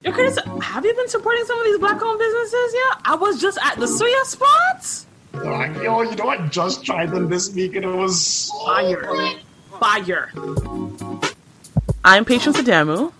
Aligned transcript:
Yo, 0.00 0.12
Curtis, 0.12 0.38
have 0.62 0.84
you 0.84 0.94
been 0.94 1.08
supporting 1.08 1.44
some 1.44 1.58
of 1.58 1.64
these 1.64 1.78
black-owned 1.78 2.20
businesses 2.20 2.72
yet? 2.72 2.98
I 3.04 3.16
was 3.16 3.40
just 3.40 3.58
at 3.60 3.80
the 3.80 3.86
Suya 3.86 4.24
spots. 4.26 5.06
Like, 5.32 5.74
yo, 5.82 6.02
you 6.02 6.14
know, 6.14 6.28
I 6.28 6.46
just 6.46 6.84
tried 6.84 7.10
them 7.10 7.28
this 7.28 7.52
week 7.52 7.74
and 7.74 7.84
it 7.84 7.88
was 7.88 8.48
Fire. 8.64 9.12
Fire. 9.80 10.30
I'm 12.04 12.24
Patience 12.24 12.56
Adamu, 12.58 13.12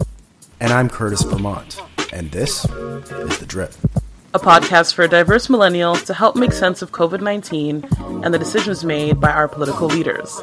And 0.60 0.72
I'm 0.72 0.88
Curtis 0.88 1.22
Vermont. 1.22 1.80
And 2.12 2.30
this 2.30 2.64
is 2.64 3.38
The 3.40 3.44
Drip. 3.46 3.74
a 4.32 4.38
podcast 4.38 4.94
for 4.94 5.08
diverse 5.08 5.48
millennials 5.48 6.06
to 6.06 6.14
help 6.14 6.36
make 6.36 6.52
sense 6.52 6.80
of 6.80 6.92
COVID 6.92 7.20
19 7.20 7.88
and 8.24 8.32
the 8.32 8.38
decisions 8.38 8.84
made 8.84 9.20
by 9.20 9.32
our 9.32 9.48
political 9.48 9.88
leaders. 9.88 10.40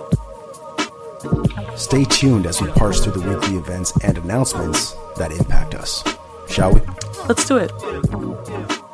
Stay 1.77 2.03
tuned 2.03 2.45
as 2.45 2.61
we 2.61 2.67
parse 2.72 3.02
through 3.02 3.13
the 3.22 3.30
weekly 3.30 3.55
events 3.55 3.94
and 4.03 4.17
announcements 4.17 4.91
that 5.17 5.31
impact 5.31 5.75
us. 5.75 6.03
Shall 6.49 6.73
we? 6.73 6.81
Let's 7.27 7.48
do 7.48 7.58
it. 7.58 7.72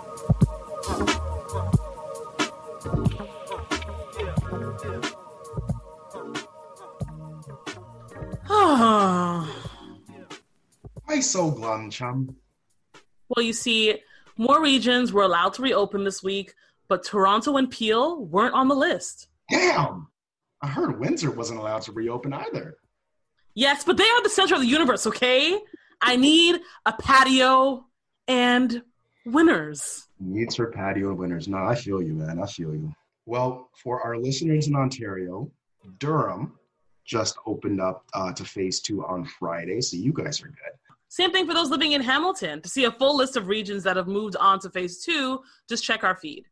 well, 8.50 9.48
I 11.08 11.20
so 11.20 11.52
glum, 11.52 11.90
chum. 11.90 12.36
Well, 13.30 13.45
you 13.45 13.53
see, 13.53 14.02
more 14.38 14.62
regions 14.62 15.14
were 15.14 15.23
allowed 15.23 15.53
to 15.53 15.62
reopen 15.62 16.03
this 16.03 16.23
week, 16.23 16.53
but 16.88 17.03
Toronto 17.03 17.58
and 17.58 17.70
Peel 17.70 18.25
weren't 18.25 18.53
on 18.53 18.68
the 18.68 18.75
list. 18.75 19.28
Damn. 19.50 20.08
I 20.62 20.68
heard 20.68 21.00
Windsor 21.00 21.31
wasn't 21.31 21.59
allowed 21.59 21.81
to 21.84 21.92
reopen 21.92 22.34
either. 22.34 22.78
Yes, 23.53 23.84
but 23.84 23.97
they 23.97 24.03
are 24.03 24.23
the 24.23 24.30
center 24.30 24.56
of 24.56 24.62
the 24.62 24.68
universe, 24.68 25.08
okay? 25.08 25.59
I 26.02 26.16
need 26.16 26.59
a 26.85 26.94
patio 26.94 27.85
and 28.27 28.81
winners. 29.25 30.07
Needs 30.19 30.55
for 30.55 30.71
patio 30.71 31.13
winners. 31.13 31.47
No, 31.47 31.57
I 31.57 31.75
feel 31.75 32.02
you, 32.02 32.13
man. 32.13 32.39
I 32.41 32.47
feel 32.47 32.73
you. 32.73 32.94
Well, 33.25 33.69
for 33.81 34.02
our 34.02 34.17
listeners 34.17 34.67
in 34.67 34.75
Ontario, 34.75 35.52
Durham 35.99 36.57
just 37.05 37.38
opened 37.45 37.81
up 37.81 38.05
uh, 38.13 38.33
to 38.33 38.44
phase 38.44 38.79
two 38.79 39.05
on 39.05 39.25
Friday, 39.25 39.81
so 39.81 39.97
you 39.97 40.13
guys 40.13 40.41
are 40.41 40.47
good. 40.47 40.73
Same 41.09 41.31
thing 41.31 41.45
for 41.45 41.53
those 41.53 41.69
living 41.69 41.91
in 41.91 42.02
Hamilton. 42.02 42.61
To 42.61 42.69
see 42.69 42.85
a 42.85 42.91
full 42.91 43.17
list 43.17 43.35
of 43.35 43.47
regions 43.47 43.83
that 43.83 43.97
have 43.97 44.07
moved 44.07 44.38
on 44.38 44.59
to 44.59 44.69
phase 44.69 45.03
two, 45.03 45.41
just 45.67 45.83
check 45.83 46.03
our 46.03 46.16
feed. 46.16 46.45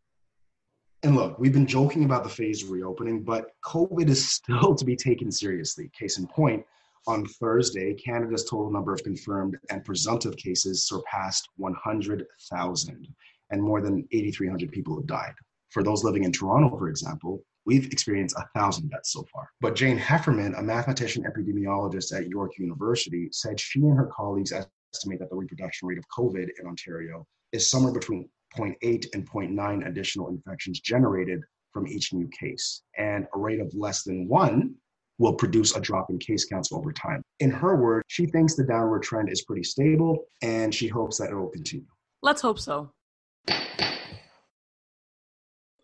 And 1.04 1.16
look, 1.16 1.40
we've 1.40 1.54
been 1.54 1.66
joking 1.66 2.04
about 2.04 2.24
the 2.24 2.30
phase 2.30 2.66
reopening, 2.66 3.24
but 3.24 3.52
COVID 3.64 4.10
is 4.10 4.28
still 4.34 4.76
to 4.76 4.84
be 4.84 4.96
taken 4.96 5.32
seriously. 5.32 5.90
Case 5.98 6.18
in 6.18 6.28
point, 6.28 6.66
on 7.08 7.26
Thursday, 7.26 7.94
Canada's 7.94 8.46
total 8.46 8.72
number 8.72 8.94
of 8.94 9.04
confirmed 9.04 9.58
and 9.70 9.84
presumptive 9.84 10.36
cases 10.38 10.88
surpassed 10.88 11.50
100,000, 11.58 13.08
and 13.52 13.62
more 13.62 13.82
than 13.82 14.08
8,300 14.12 14.72
people 14.72 14.96
have 14.96 15.08
died. 15.08 15.34
For 15.70 15.84
those 15.84 16.04
living 16.04 16.24
in 16.24 16.32
Toronto, 16.32 16.76
for 16.78 16.90
example, 16.90 17.44
we've 17.66 17.86
experienced 17.92 18.36
1,000 18.38 18.90
deaths 18.90 19.14
so 19.14 19.24
far. 19.32 19.50
But 19.62 19.76
Jane 19.76 19.98
Heffernan, 19.98 20.56
a 20.56 20.64
mathematician 20.64 21.24
epidemiologist 21.24 22.16
at 22.16 22.30
York 22.30 22.58
University, 22.58 23.30
said 23.32 23.60
she 23.60 23.82
and 23.82 23.98
her 23.98 24.10
colleagues 24.16 24.52
estimate 24.52 25.20
that 25.20 25.30
the 25.30 25.36
reproduction 25.36 25.88
rate 25.88 25.98
of 25.98 26.06
COVID 26.18 26.50
in 26.60 26.68
Ontario 26.68 27.28
is 27.52 27.70
somewhere 27.70 27.94
between 27.94 28.30
0.8 28.58 29.06
and 29.14 29.30
0.9 29.30 29.88
additional 29.88 30.30
infections 30.30 30.80
generated 30.80 31.42
from 31.72 31.88
each 31.88 32.14
new 32.14 32.28
case. 32.30 32.82
And 32.98 33.28
a 33.36 33.38
rate 33.38 33.60
of 33.60 33.72
less 33.76 34.04
than 34.04 34.28
one 34.28 34.76
will 35.20 35.34
produce 35.34 35.76
a 35.76 35.82
drop 35.82 36.10
in 36.10 36.18
case 36.18 36.46
counts 36.46 36.72
over 36.72 36.92
time. 36.92 37.22
In 37.40 37.52
her 37.52 37.76
words, 37.76 38.06
she 38.08 38.26
thinks 38.26 38.56
the 38.56 38.64
downward 38.64 39.04
trend 39.04 39.30
is 39.30 39.44
pretty 39.44 39.64
stable 39.64 40.26
and 40.42 40.74
she 40.74 40.88
hopes 40.88 41.18
that 41.20 41.30
it 41.30 41.36
will 41.36 41.50
continue. 41.50 41.86
Let's 42.24 42.42
hope 42.42 42.60
so. 42.60 42.92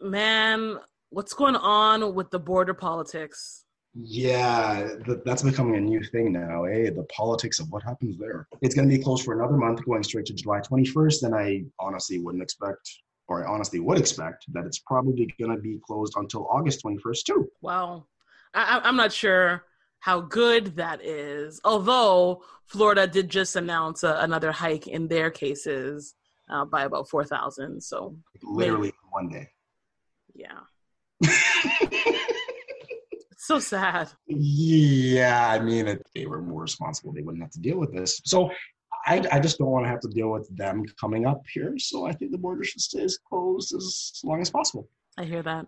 Man, 0.02 0.80
what's 1.10 1.34
going 1.34 1.56
on 1.56 2.16
with 2.16 2.32
the 2.32 2.40
border 2.40 2.74
politics? 2.74 3.66
Yeah, 3.94 4.90
th- 5.06 5.20
that's 5.26 5.42
becoming 5.42 5.76
a 5.76 5.80
new 5.80 6.04
thing 6.04 6.34
now, 6.34 6.66
eh? 6.66 6.90
The 6.90 7.06
politics 7.16 7.60
of 7.60 7.72
what 7.72 7.82
happens 7.84 8.18
there. 8.18 8.46
It's 8.62 8.76
going 8.76 8.90
to 8.90 8.96
be 8.96 9.02
closed 9.02 9.24
for 9.24 9.34
another 9.34 9.56
month, 9.56 9.86
going 9.86 10.04
straight 10.04 10.26
to 10.26 10.34
July 10.34 10.60
21st. 10.60 11.24
And 11.24 11.36
I 11.36 11.64
honestly 11.80 12.20
wouldn't 12.20 12.44
expect, 12.44 12.90
or 13.30 13.46
I 13.46 13.50
honestly 13.50 13.80
would 13.80 13.98
expect, 13.98 14.46
that 14.52 14.66
it's 14.66 14.80
probably 14.80 15.34
going 15.40 15.56
to 15.56 15.62
be 15.62 15.80
closed 15.86 16.14
until 16.18 16.46
August 16.50 16.84
21st, 16.84 17.24
too. 17.24 17.50
Well, 17.62 18.10
I, 18.56 18.82
I'm 18.84 18.96
not 18.96 19.12
sure 19.12 19.64
how 20.00 20.22
good 20.22 20.78
that 20.78 21.04
is. 21.04 21.60
Although 21.64 22.44
Florida 22.66 23.06
did 23.08 23.30
just 23.30 23.56
announce 23.56 24.04
a, 24.04 24.18
another 24.20 24.52
hike 24.52 24.88
in 24.88 25.08
their 25.08 25.30
cases 25.30 26.16
uh, 26.50 26.66
by 26.66 26.84
about 26.84 27.10
4,000. 27.10 27.82
So, 27.82 28.16
Literally 28.42 28.94
one 29.12 29.30
day. 29.30 29.50
yeah. 30.34 30.60
So 33.46 33.60
sad. 33.60 34.10
Yeah, 34.26 35.48
I 35.52 35.60
mean, 35.60 35.88
if 35.88 36.00
they 36.16 36.26
were 36.26 36.42
more 36.42 36.64
responsible, 36.64 37.14
they 37.14 37.22
wouldn't 37.22 37.44
have 37.44 37.52
to 37.52 37.60
deal 37.60 37.78
with 37.78 37.94
this. 37.94 38.20
So 38.26 38.50
I, 39.06 39.24
I 39.32 39.40
just 39.40 39.60
don't 39.60 39.70
want 39.70 39.86
to 39.86 39.90
have 39.90 40.00
to 40.00 40.08
deal 40.08 40.32
with 40.32 40.50
them 40.58 40.84
coming 41.00 41.28
up 41.28 41.44
here. 41.54 41.76
So 41.78 42.08
I 42.08 42.12
think 42.12 42.32
the 42.32 42.40
border 42.40 42.64
should 42.64 42.82
stay 42.82 43.04
as 43.04 43.20
closed 43.20 43.76
as 43.76 44.20
long 44.24 44.42
as 44.42 44.50
possible. 44.50 44.90
I 45.16 45.26
hear 45.26 45.44
that. 45.44 45.68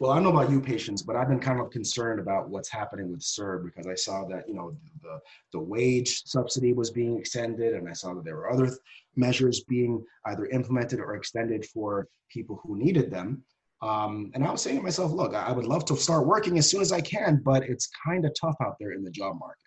Well, 0.00 0.12
I 0.12 0.14
don't 0.14 0.22
know 0.22 0.30
about 0.30 0.50
you, 0.50 0.60
Patience, 0.60 1.02
but 1.02 1.16
I've 1.16 1.28
been 1.28 1.40
kind 1.40 1.60
of 1.60 1.70
concerned 1.70 2.20
about 2.20 2.48
what's 2.48 2.68
happening 2.68 3.10
with 3.10 3.20
CERB 3.20 3.64
because 3.64 3.88
I 3.88 3.96
saw 3.96 4.24
that 4.26 4.46
you 4.46 4.54
know 4.54 4.76
the 5.02 5.18
the 5.52 5.58
wage 5.58 6.22
subsidy 6.24 6.72
was 6.72 6.90
being 6.90 7.18
extended, 7.18 7.74
and 7.74 7.88
I 7.88 7.94
saw 7.94 8.14
that 8.14 8.24
there 8.24 8.36
were 8.36 8.50
other 8.50 8.66
th- 8.66 8.78
measures 9.16 9.64
being 9.64 10.04
either 10.26 10.46
implemented 10.46 11.00
or 11.00 11.16
extended 11.16 11.66
for 11.66 12.06
people 12.30 12.60
who 12.62 12.78
needed 12.78 13.10
them. 13.10 13.42
Um, 13.82 14.30
and 14.34 14.44
I 14.44 14.50
was 14.52 14.62
saying 14.62 14.76
to 14.76 14.82
myself, 14.82 15.12
look, 15.12 15.34
I 15.34 15.52
would 15.52 15.66
love 15.66 15.84
to 15.86 15.96
start 15.96 16.26
working 16.26 16.58
as 16.58 16.68
soon 16.68 16.80
as 16.80 16.92
I 16.92 17.00
can, 17.00 17.40
but 17.44 17.64
it's 17.64 17.88
kind 18.04 18.24
of 18.24 18.32
tough 18.40 18.56
out 18.60 18.76
there 18.78 18.92
in 18.92 19.02
the 19.02 19.10
job 19.10 19.38
market. 19.38 19.58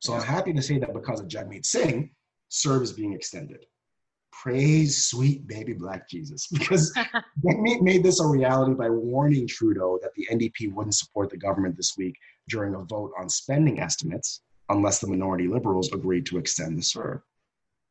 So 0.00 0.14
I'm 0.14 0.22
happy 0.22 0.52
to 0.52 0.62
say 0.62 0.78
that 0.78 0.92
because 0.92 1.20
of 1.20 1.28
Jagmeet 1.28 1.64
Singh, 1.64 2.10
CERB 2.50 2.82
is 2.82 2.92
being 2.92 3.12
extended. 3.12 3.64
Praise 4.32 5.06
sweet 5.06 5.46
baby 5.46 5.72
black 5.72 6.08
Jesus. 6.08 6.48
Because 6.48 6.92
Jagmeet 7.44 7.82
made 7.82 8.02
this 8.02 8.20
a 8.20 8.26
reality 8.26 8.74
by 8.74 8.90
warning 8.90 9.46
Trudeau 9.46 9.98
that 10.02 10.14
the 10.14 10.26
NDP 10.32 10.72
wouldn't 10.72 10.94
support 10.94 11.30
the 11.30 11.36
government 11.36 11.76
this 11.76 11.94
week 11.96 12.16
during 12.48 12.74
a 12.74 12.82
vote 12.82 13.12
on 13.18 13.28
spending 13.28 13.78
estimates 13.78 14.40
unless 14.68 15.00
the 15.00 15.06
minority 15.06 15.46
liberals 15.46 15.92
agreed 15.92 16.26
to 16.26 16.38
extend 16.38 16.76
the 16.76 16.82
CERB. 16.82 17.20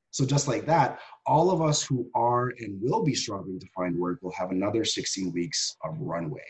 So 0.09 0.25
just 0.25 0.47
like 0.47 0.65
that, 0.65 0.99
all 1.25 1.51
of 1.51 1.61
us 1.61 1.83
who 1.83 2.09
are 2.15 2.53
and 2.59 2.81
will 2.81 3.01
be 3.01 3.15
struggling 3.15 3.59
to 3.59 3.67
find 3.73 3.95
work 3.95 4.19
will 4.21 4.33
have 4.33 4.51
another 4.51 4.83
16 4.83 5.31
weeks 5.31 5.77
of 5.85 5.95
runway. 5.99 6.41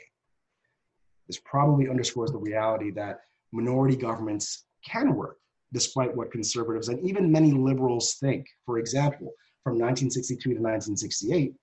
This 1.28 1.40
probably 1.46 1.88
underscores 1.88 2.32
the 2.32 2.40
reality 2.40 2.90
that 2.92 3.20
minority 3.52 3.96
governments 3.96 4.66
can 4.84 5.14
work 5.16 5.38
despite 5.74 6.16
what 6.16 6.32
conservatives 6.32 6.90
and 6.90 7.00
even 7.08 7.32
many 7.32 7.52
liberals 7.52 8.16
think. 8.16 8.48
For 8.66 8.80
example, 8.80 9.32
from 9.64 9.74
1962 9.74 10.42
to 10.42 10.62
1968, 10.62 11.54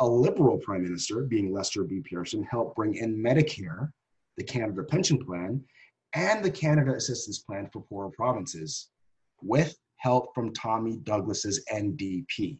a 0.00 0.06
liberal 0.06 0.58
prime 0.58 0.82
minister, 0.82 1.22
being 1.22 1.52
Lester 1.52 1.82
B. 1.84 2.00
Pearson, 2.00 2.42
helped 2.44 2.76
bring 2.76 2.94
in 2.94 3.16
Medicare, 3.16 3.90
the 4.36 4.44
Canada 4.44 4.82
Pension 4.82 5.18
Plan, 5.18 5.64
and 6.14 6.44
the 6.44 6.50
Canada 6.50 6.94
Assistance 6.94 7.38
Plan 7.38 7.68
for 7.72 7.82
Poorer 7.82 8.10
Provinces, 8.10 8.90
with 9.42 9.76
help 9.96 10.34
from 10.34 10.52
Tommy 10.52 10.98
Douglas's 10.98 11.64
NDP. 11.72 12.58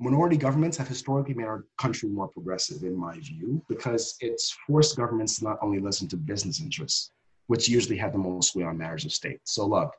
Minority 0.00 0.36
governments 0.36 0.76
have 0.76 0.88
historically 0.88 1.34
made 1.34 1.46
our 1.46 1.64
country 1.76 2.08
more 2.08 2.28
progressive, 2.28 2.84
in 2.84 2.96
my 2.96 3.18
view, 3.18 3.60
because 3.68 4.16
it's 4.20 4.56
forced 4.66 4.96
governments 4.96 5.38
to 5.38 5.44
not 5.44 5.58
only 5.60 5.80
listen 5.80 6.08
to 6.08 6.16
business 6.16 6.60
interests, 6.60 7.10
which 7.48 7.68
usually 7.68 7.96
have 7.96 8.12
the 8.12 8.18
most 8.18 8.52
sway 8.52 8.62
on 8.62 8.78
matters 8.78 9.04
of 9.04 9.12
state. 9.12 9.40
So, 9.44 9.66
look, 9.66 9.92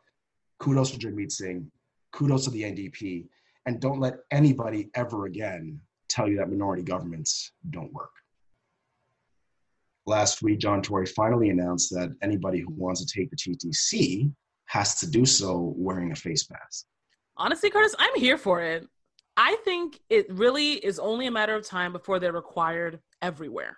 kudos 0.60 0.92
to 0.92 0.98
Jagmeet 0.98 1.32
Singh, 1.32 1.70
kudos 2.14 2.46
to 2.46 2.52
the 2.52 2.64
NDP, 2.64 3.28
and 3.70 3.80
don't 3.80 4.00
let 4.00 4.16
anybody 4.32 4.90
ever 4.96 5.28
again 5.28 5.80
tell 6.10 6.28
you 6.28 6.36
that 6.38 6.50
minority 6.50 6.82
governments 6.82 7.52
don't 7.70 7.94
work. 7.94 8.10
Last 10.08 10.42
week, 10.42 10.58
John 10.58 10.82
Tory 10.82 11.06
finally 11.06 11.52
announced 11.52 11.92
that 11.92 12.16
anybody 12.24 12.62
who 12.62 12.74
wants 12.74 13.06
to 13.06 13.20
take 13.20 13.30
the 13.30 13.36
TTC 13.36 14.34
has 14.66 15.00
to 15.02 15.10
do 15.10 15.24
so 15.24 15.76
wearing 15.78 16.12
a 16.12 16.16
face 16.16 16.50
mask. 16.50 16.88
Honestly, 17.38 17.70
Curtis, 17.70 17.94
I'm 18.00 18.16
here 18.16 18.40
for 18.40 18.60
it. 18.64 18.88
I 19.38 19.56
think 19.64 20.00
it 20.10 20.26
really 20.34 20.74
is 20.74 20.98
only 20.98 21.28
a 21.28 21.32
matter 21.32 21.56
of 21.56 21.64
time 21.64 21.94
before 21.94 22.20
they're 22.20 22.34
required 22.34 23.00
everywhere. 23.22 23.78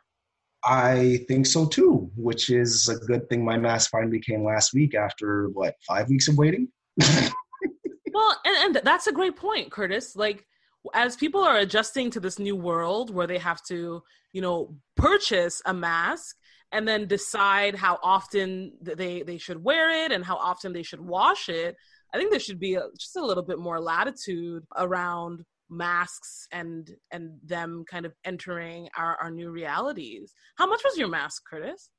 I 0.64 1.26
think 1.28 1.48
so 1.48 1.66
too, 1.66 2.10
which 2.16 2.50
is 2.50 2.88
a 2.88 2.96
good 2.96 3.28
thing 3.28 3.44
my 3.44 3.58
mask 3.58 3.90
finally 3.90 4.22
came 4.22 4.46
last 4.46 4.74
week 4.74 4.96
after 4.96 5.50
what, 5.50 5.76
five 5.86 6.08
weeks 6.08 6.30
of 6.30 6.38
waiting? 6.38 6.70
well, 8.14 8.36
and, 8.46 8.76
and 8.76 8.86
that's 8.86 9.08
a 9.08 9.12
great 9.12 9.36
point, 9.36 9.72
Curtis. 9.72 10.16
Like, 10.16 10.46
as 10.94 11.16
people 11.16 11.44
are 11.44 11.58
adjusting 11.58 12.10
to 12.12 12.20
this 12.20 12.40
new 12.40 12.56
world 12.56 13.14
where 13.14 13.28
they 13.28 13.38
have 13.38 13.64
to, 13.64 14.04
you 14.34 14.42
know, 14.42 14.76
purchase 14.96 15.62
a 15.66 15.74
mask 15.74 16.36
and 16.72 16.88
then 16.88 17.08
decide 17.08 17.76
how 17.76 18.00
often 18.02 18.74
they 18.82 19.24
they 19.24 19.38
should 19.38 19.64
wear 19.64 20.06
it 20.06 20.12
and 20.12 20.26
how 20.26 20.38
often 20.38 20.74
they 20.74 20.84
should 20.84 21.02
wash 21.02 21.50
it, 21.50 21.76
I 22.14 22.18
think 22.18 22.32
there 22.32 22.40
should 22.40 22.60
be 22.60 22.76
a, 22.76 22.84
just 22.98 23.16
a 23.16 23.26
little 23.26 23.44
bit 23.44 23.60
more 23.60 23.80
latitude 23.80 24.64
around 24.76 25.44
masks 25.70 26.48
and 26.52 26.90
and 27.12 27.40
them 27.44 27.84
kind 27.90 28.06
of 28.06 28.14
entering 28.26 28.90
our, 28.98 29.18
our 29.18 29.32
new 29.32 29.50
realities. 29.50 30.34
How 30.58 30.68
much 30.68 30.82
was 30.84 30.98
your 30.98 31.08
mask, 31.08 31.44
Curtis? 31.50 31.90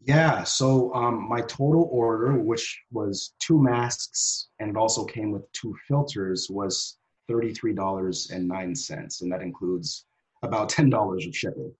Yeah, 0.00 0.44
so 0.44 0.94
um, 0.94 1.28
my 1.28 1.40
total 1.42 1.88
order, 1.90 2.38
which 2.38 2.80
was 2.90 3.34
two 3.40 3.60
masks 3.60 4.48
and 4.60 4.70
it 4.70 4.76
also 4.76 5.04
came 5.04 5.32
with 5.32 5.50
two 5.52 5.74
filters, 5.86 6.46
was 6.48 6.98
$33.09. 7.30 9.20
And 9.20 9.32
that 9.32 9.42
includes 9.42 10.06
about 10.42 10.70
$10 10.70 11.26
of 11.26 11.36
shipping. 11.36 11.72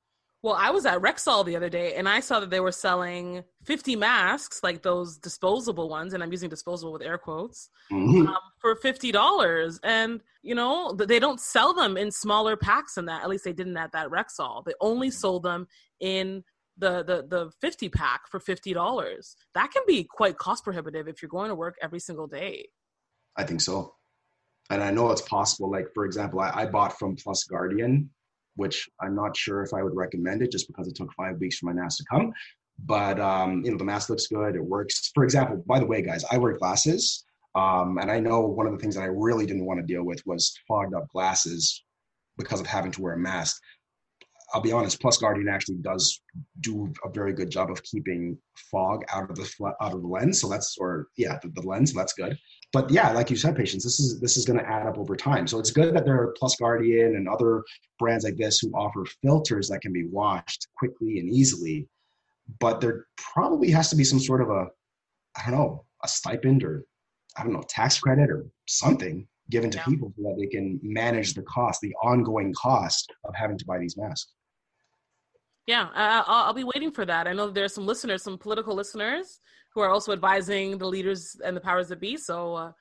Well, 0.43 0.55
I 0.55 0.71
was 0.71 0.87
at 0.87 1.01
Rexall 1.01 1.45
the 1.45 1.57
other 1.57 1.69
day 1.69 1.95
and 1.95 2.09
I 2.09 2.21
saw 2.21 2.39
that 2.39 2.51
they 2.51 2.61
were 2.61 2.71
selling 2.71 3.43
50 3.65 3.97
masks, 3.97 4.63
like 4.63 4.83
those 4.83 5.17
disposable 5.17 5.89
ones, 5.89 6.15
and 6.15 6.23
I'm 6.23 6.31
using 6.31 6.49
disposable 6.49 6.93
with 6.93 7.03
air 7.03 7.19
quotes, 7.19 7.71
mm-hmm. 7.91 8.29
um, 8.29 8.37
for 8.61 8.77
$50. 8.77 9.81
And, 9.83 10.21
you 10.43 10.55
know, 10.55 10.93
they 10.93 11.19
don't 11.19 11.41
sell 11.41 11.75
them 11.75 11.97
in 11.97 12.13
smaller 12.13 12.57
packs 12.57 12.95
than 12.95 13.07
that. 13.07 13.23
At 13.23 13.29
least 13.29 13.45
they 13.45 13.53
didn't 13.53 13.77
at 13.77 13.91
that 13.93 14.11
Rexall. 14.11 14.65
They 14.65 14.75
only 14.81 15.11
sold 15.11 15.43
them 15.43 15.67
in 15.99 16.45
the, 16.79 17.03
the, 17.03 17.27
the 17.29 17.51
50 17.61 17.89
pack 17.89 18.23
for 18.31 18.41
$50. 18.41 19.35
That 19.55 19.71
can 19.71 19.83
be 19.87 20.05
quite 20.05 20.39
cost 20.39 20.65
prohibitive 20.65 21.09
if 21.09 21.21
you're 21.21 21.29
going 21.29 21.49
to 21.49 21.55
work 21.55 21.77
every 21.83 22.01
single 22.01 22.27
day. 22.27 22.69
I 23.37 23.45
think 23.45 23.61
so. 23.61 23.95
And 24.71 24.83
I 24.83 24.91
know 24.91 25.11
it's 25.11 25.23
possible. 25.23 25.71
Like, 25.71 25.87
for 25.95 26.05
example, 26.05 26.41
I, 26.41 26.51
I 26.55 26.67
bought 26.67 26.99
from 26.99 27.17
Plus 27.17 27.45
Guardian 27.45 28.11
which 28.59 28.89
I'm 29.01 29.15
not 29.15 29.37
sure 29.37 29.63
if 29.63 29.73
I 29.73 29.83
would 29.83 29.95
recommend 29.97 30.43
it 30.43 30.51
just 30.51 30.67
because 30.67 30.89
it 30.89 30.97
took 30.97 31.13
five 31.13 31.39
weeks 31.39 31.59
for 31.59 31.67
my 31.67 31.73
mask 31.73 31.99
to 31.99 32.05
come. 32.11 32.33
But 32.85 33.19
um, 33.21 33.63
you 33.65 33.71
know, 33.71 33.79
the 33.79 33.85
mask 33.85 34.11
looks 34.11 34.27
good. 34.27 34.57
It 34.57 34.65
works. 34.65 35.11
For 35.15 35.25
example, 35.25 35.63
by 35.67 35.79
the 35.79 35.87
way, 35.87 36.03
guys, 36.03 36.25
I 36.31 36.39
wear 36.39 36.57
glasses, 36.59 37.25
um, 37.55 37.99
and 37.99 38.11
I 38.11 38.21
know 38.21 38.41
one 38.41 38.67
of 38.67 38.73
the 38.73 38.79
things 38.79 38.95
that 38.97 39.03
I 39.03 39.07
really 39.07 39.47
didn't 39.47 39.65
want 39.65 39.81
to 39.81 39.87
deal 39.87 40.05
with 40.05 40.23
was 40.27 40.55
fogged 40.67 40.95
up 40.95 41.09
glasses 41.09 41.85
because 42.37 42.61
of 42.61 42.67
having 42.67 42.93
to 42.93 43.03
wear 43.03 43.15
a 43.15 43.19
mask. 43.19 43.61
I'll 44.55 44.63
be 44.63 44.73
honest, 44.73 45.01
Plus 45.01 45.19
Guardian 45.19 45.49
actually 45.49 45.77
does 45.77 46.23
do 46.61 46.91
a 47.05 47.11
very 47.11 47.35
good 47.35 47.51
job 47.51 47.71
of 47.71 47.83
keeping 47.83 48.39
fog 48.71 49.05
out 49.13 49.31
of 49.31 49.37
the 49.37 49.75
out 49.81 49.93
of 49.93 50.01
the 50.01 50.09
lens. 50.09 50.41
So 50.41 50.49
that's 50.49 50.77
or 50.79 51.09
yeah, 51.17 51.39
the, 51.43 51.51
the 51.51 51.67
lens. 51.67 51.93
So 51.93 51.99
that's 51.99 52.15
good. 52.15 52.39
But 52.73 52.91
yeah, 52.91 53.13
like 53.13 53.31
you 53.31 53.37
said, 53.37 53.57
Patience, 53.57 53.85
this 53.85 54.01
is 54.01 54.21
this 54.21 54.37
is 54.37 54.45
going 54.45 54.59
to 54.59 54.67
add 54.67 54.87
up 54.87 54.99
over 54.99 55.17
time. 55.17 55.47
So 55.47 55.59
it's 55.59 55.71
good 55.71 55.95
that 55.95 56.05
there 56.05 56.21
are 56.21 56.35
Plus 56.39 56.57
Guardian 56.57 57.17
and 57.17 57.29
other 57.29 57.63
brands 57.99 58.25
like 58.25 58.37
this 58.37 58.59
who 58.59 58.71
offer 58.73 59.05
filters 59.23 59.69
that 59.69 59.81
can 59.81 59.93
be 59.93 60.07
washed 60.07 60.67
quickly 60.77 61.19
and 61.19 61.29
easily. 61.29 61.87
But 62.59 62.81
there 62.81 63.07
probably 63.17 63.71
has 63.71 63.91
to 63.91 63.97
be 63.97 64.05
some 64.05 64.21
sort 64.21 64.41
of 64.41 64.49
a 64.49 64.67
I 65.37 65.51
don't 65.51 65.59
know 65.59 65.85
a 66.03 66.09
stipend 66.09 66.65
or 66.65 66.85
I 67.37 67.43
don't 67.43 67.53
know 67.53 67.65
tax 67.69 67.99
credit 67.99 68.31
or 68.31 68.47
something 68.67 69.27
given 69.51 69.71
to 69.71 69.79
yeah. 69.79 69.85
people 69.85 70.13
so 70.17 70.23
that 70.23 70.37
they 70.39 70.47
can 70.47 70.79
manage 70.83 71.35
the 71.35 71.43
cost, 71.43 71.81
the 71.81 71.95
ongoing 72.03 72.53
cost 72.55 73.13
of 73.25 73.35
having 73.35 73.59
to 73.59 73.65
buy 73.65 73.79
these 73.79 73.97
masks. 73.97 74.33
Yeah, 75.69 75.89
I'll, 75.95 76.25
I'll, 76.27 76.55
be 76.55 76.65
waiting 76.65 76.91
for 76.91 77.05
that. 77.05 77.29
I 77.29 77.35
know 77.35 77.51
there's 77.51 77.75
some 77.75 77.85
listeners, 77.85 78.23
some 78.23 78.39
political 78.39 78.75
listeners, 78.75 79.39
who 79.75 79.83
are 79.83 79.91
also 79.91 80.13
advising 80.13 80.79
the 80.79 80.87
leaders 80.87 81.37
and 81.45 81.55
the 81.55 81.61
powers 81.61 81.89
that 81.89 82.01
be. 82.01 82.17
So, 82.17 82.55
uh, 82.55 82.73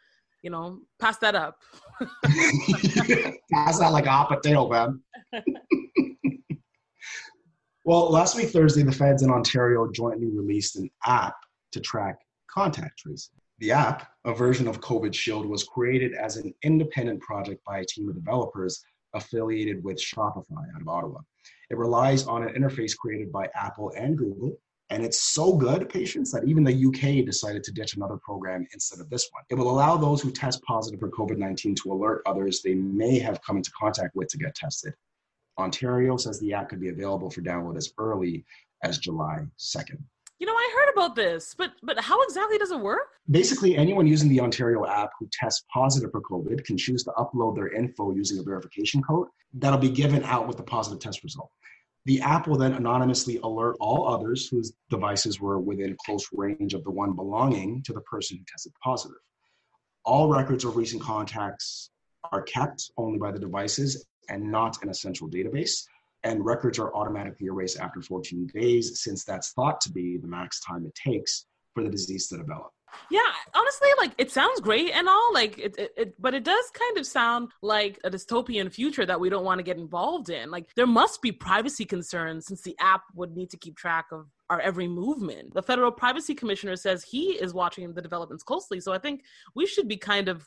you 0.41 0.49
know, 0.49 0.79
pass 0.97 1.17
that 1.17 1.35
up. 1.35 1.57
pass 3.51 3.79
that 3.79 3.91
like 3.91 4.05
a 4.05 4.09
hot 4.09 4.29
potato, 4.29 4.69
man. 4.69 5.01
well, 7.83 8.09
last 8.09 8.37
week 8.37 8.51
Thursday, 8.51 8.83
the 8.83 8.91
feds 8.93 9.21
in 9.21 9.31
Ontario 9.31 9.91
jointly 9.91 10.27
released 10.27 10.77
an 10.77 10.89
app 11.05 11.35
to 11.73 11.81
track 11.81 12.15
contact 12.49 12.99
tracing. 12.99 13.35
The 13.59 13.73
app, 13.73 14.07
a 14.23 14.33
version 14.33 14.65
of 14.65 14.79
COVID 14.79 15.13
Shield, 15.13 15.45
was 15.45 15.65
created 15.65 16.13
as 16.13 16.37
an 16.37 16.53
independent 16.63 17.19
project 17.19 17.61
by 17.65 17.79
a 17.79 17.85
team 17.85 18.07
of 18.07 18.15
developers 18.15 18.81
affiliated 19.13 19.83
with 19.83 20.01
Shopify 20.01 20.63
out 20.73 20.81
of 20.81 20.87
Ottawa. 20.87 21.19
It 21.69 21.77
relies 21.77 22.25
on 22.25 22.43
an 22.43 22.53
interface 22.53 22.95
created 22.95 23.31
by 23.31 23.49
Apple 23.55 23.91
and 23.97 24.17
Google. 24.17 24.57
And 24.89 25.03
it's 25.03 25.33
so 25.33 25.53
good, 25.53 25.89
Patience, 25.89 26.31
that 26.31 26.47
even 26.47 26.63
the 26.63 26.85
UK 26.87 27.25
decided 27.25 27.63
to 27.65 27.73
ditch 27.73 27.95
another 27.95 28.17
program 28.17 28.65
instead 28.73 29.01
of 29.01 29.09
this 29.09 29.27
one. 29.31 29.43
It 29.49 29.55
will 29.55 29.69
allow 29.69 29.97
those 29.97 30.21
who 30.21 30.31
test 30.31 30.63
positive 30.63 31.01
for 31.01 31.09
COVID 31.09 31.37
19 31.37 31.75
to 31.83 31.91
alert 31.91 32.21
others 32.25 32.61
they 32.61 32.73
may 32.73 33.19
have 33.19 33.41
come 33.41 33.57
into 33.57 33.71
contact 33.77 34.15
with 34.15 34.29
to 34.29 34.37
get 34.37 34.55
tested. 34.55 34.93
Ontario 35.57 36.15
says 36.15 36.39
the 36.39 36.53
app 36.53 36.69
could 36.69 36.79
be 36.79 36.89
available 36.89 37.29
for 37.29 37.41
download 37.41 37.75
as 37.75 37.91
early 37.97 38.45
as 38.83 38.97
July 38.97 39.45
2nd. 39.57 39.99
You 40.39 40.45
know, 40.45 40.53
I 40.53 40.71
heard 40.75 40.93
about 40.93 41.15
this, 41.15 41.55
but 41.57 41.71
but 41.81 41.99
how 41.99 42.21
exactly 42.23 42.59
does 42.59 42.71
it 42.71 42.79
work? 42.79 43.07
Basically, 43.31 43.75
anyone 43.75 44.05
using 44.05 44.29
the 44.29 44.39
Ontario 44.39 44.85
app 44.85 45.09
who 45.19 45.27
tests 45.31 45.65
positive 45.73 46.11
for 46.11 46.21
COVID 46.21 46.63
can 46.63 46.77
choose 46.77 47.03
to 47.05 47.11
upload 47.11 47.55
their 47.55 47.69
info 47.73 48.13
using 48.13 48.37
a 48.37 48.43
verification 48.43 49.01
code 49.01 49.27
that'll 49.53 49.79
be 49.79 49.89
given 49.89 50.23
out 50.23 50.47
with 50.47 50.57
the 50.57 50.63
positive 50.63 50.99
test 50.99 51.23
result. 51.23 51.49
The 52.05 52.21
app 52.21 52.47
will 52.47 52.57
then 52.57 52.73
anonymously 52.73 53.37
alert 53.43 53.77
all 53.79 54.07
others 54.07 54.47
whose 54.47 54.73
devices 54.89 55.41
were 55.41 55.59
within 55.59 55.97
close 56.05 56.27
range 56.31 56.73
of 56.73 56.83
the 56.83 56.91
one 56.91 57.13
belonging 57.13 57.81
to 57.83 57.93
the 57.93 58.01
person 58.01 58.37
who 58.37 58.43
tested 58.47 58.73
positive. 58.81 59.17
All 60.05 60.29
records 60.29 60.63
of 60.63 60.77
recent 60.77 61.01
contacts 61.01 61.89
are 62.31 62.43
kept 62.43 62.91
only 62.95 63.17
by 63.17 63.31
the 63.31 63.39
devices 63.39 64.05
and 64.29 64.51
not 64.51 64.81
in 64.83 64.89
a 64.89 64.93
central 64.93 65.29
database 65.29 65.83
and 66.23 66.45
records 66.45 66.79
are 66.79 66.93
automatically 66.95 67.47
erased 67.47 67.79
after 67.79 68.01
14 68.01 68.49
days 68.53 69.01
since 69.01 69.23
that's 69.23 69.51
thought 69.51 69.79
to 69.81 69.91
be 69.91 70.17
the 70.17 70.27
max 70.27 70.59
time 70.61 70.85
it 70.85 70.95
takes 70.95 71.45
for 71.73 71.83
the 71.83 71.89
disease 71.89 72.27
to 72.29 72.37
develop. 72.37 72.71
Yeah 73.11 73.21
honestly 73.53 73.89
like 73.97 74.11
it 74.17 74.31
sounds 74.31 74.61
great 74.61 74.91
and 74.91 75.09
all 75.09 75.33
like 75.33 75.57
it, 75.59 75.75
it, 75.77 75.91
it, 75.97 76.21
but 76.21 76.33
it 76.33 76.43
does 76.43 76.65
kind 76.71 76.97
of 76.97 77.05
sound 77.05 77.49
like 77.61 77.99
a 78.03 78.09
dystopian 78.09 78.71
future 78.71 79.05
that 79.05 79.19
we 79.19 79.29
don't 79.29 79.43
want 79.43 79.59
to 79.59 79.63
get 79.63 79.77
involved 79.77 80.29
in. 80.29 80.49
Like 80.49 80.69
there 80.75 80.87
must 80.87 81.21
be 81.21 81.31
privacy 81.31 81.85
concerns 81.85 82.47
since 82.47 82.61
the 82.61 82.75
app 82.79 83.03
would 83.13 83.35
need 83.35 83.49
to 83.49 83.57
keep 83.57 83.75
track 83.75 84.05
of 84.11 84.27
our 84.49 84.61
every 84.61 84.87
movement. 84.87 85.53
The 85.53 85.61
federal 85.61 85.91
privacy 85.91 86.33
commissioner 86.33 86.77
says 86.77 87.03
he 87.03 87.31
is 87.31 87.53
watching 87.53 87.93
the 87.93 88.01
developments 88.01 88.43
closely 88.43 88.79
so 88.79 88.93
i 88.93 88.97
think 88.97 89.23
we 89.55 89.65
should 89.65 89.87
be 89.87 89.97
kind 89.97 90.29
of 90.29 90.45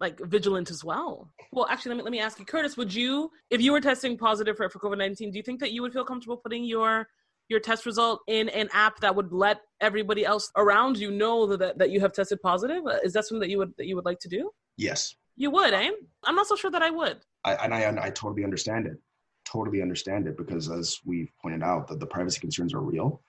like 0.00 0.18
vigilant 0.20 0.70
as 0.70 0.84
well. 0.84 1.30
Well, 1.52 1.66
actually, 1.70 1.90
let 1.90 1.96
me 1.98 2.02
let 2.04 2.12
me 2.12 2.20
ask 2.20 2.38
you, 2.38 2.44
Curtis. 2.44 2.76
Would 2.76 2.92
you, 2.92 3.30
if 3.50 3.60
you 3.60 3.72
were 3.72 3.80
testing 3.80 4.18
positive 4.18 4.56
for, 4.56 4.68
for 4.68 4.78
COVID 4.78 4.98
nineteen, 4.98 5.30
do 5.30 5.36
you 5.36 5.42
think 5.42 5.60
that 5.60 5.72
you 5.72 5.82
would 5.82 5.92
feel 5.92 6.04
comfortable 6.04 6.36
putting 6.36 6.64
your 6.64 7.06
your 7.48 7.60
test 7.60 7.84
result 7.84 8.20
in 8.26 8.48
an 8.50 8.68
app 8.72 9.00
that 9.00 9.14
would 9.14 9.32
let 9.32 9.60
everybody 9.80 10.24
else 10.24 10.50
around 10.56 10.98
you 10.98 11.10
know 11.10 11.46
that 11.56 11.78
that 11.78 11.90
you 11.90 12.00
have 12.00 12.12
tested 12.12 12.40
positive? 12.42 12.82
Is 13.02 13.12
that 13.12 13.26
something 13.26 13.40
that 13.40 13.50
you 13.50 13.58
would 13.58 13.72
that 13.78 13.86
you 13.86 13.96
would 13.96 14.04
like 14.04 14.18
to 14.20 14.28
do? 14.28 14.50
Yes. 14.76 15.14
You 15.36 15.50
would, 15.50 15.74
eh? 15.74 15.90
I'm 16.24 16.36
not 16.36 16.46
so 16.46 16.56
sure 16.56 16.70
that 16.70 16.82
I 16.82 16.90
would. 16.90 17.18
I, 17.44 17.54
and 17.54 17.74
I 17.74 18.06
I 18.06 18.10
totally 18.10 18.44
understand 18.44 18.86
it. 18.86 18.96
Totally 19.44 19.82
understand 19.82 20.26
it 20.26 20.36
because, 20.36 20.70
as 20.70 20.98
we've 21.04 21.30
pointed 21.42 21.62
out, 21.62 21.88
that 21.88 22.00
the 22.00 22.06
privacy 22.06 22.40
concerns 22.40 22.72
are 22.72 22.80
real, 22.80 23.20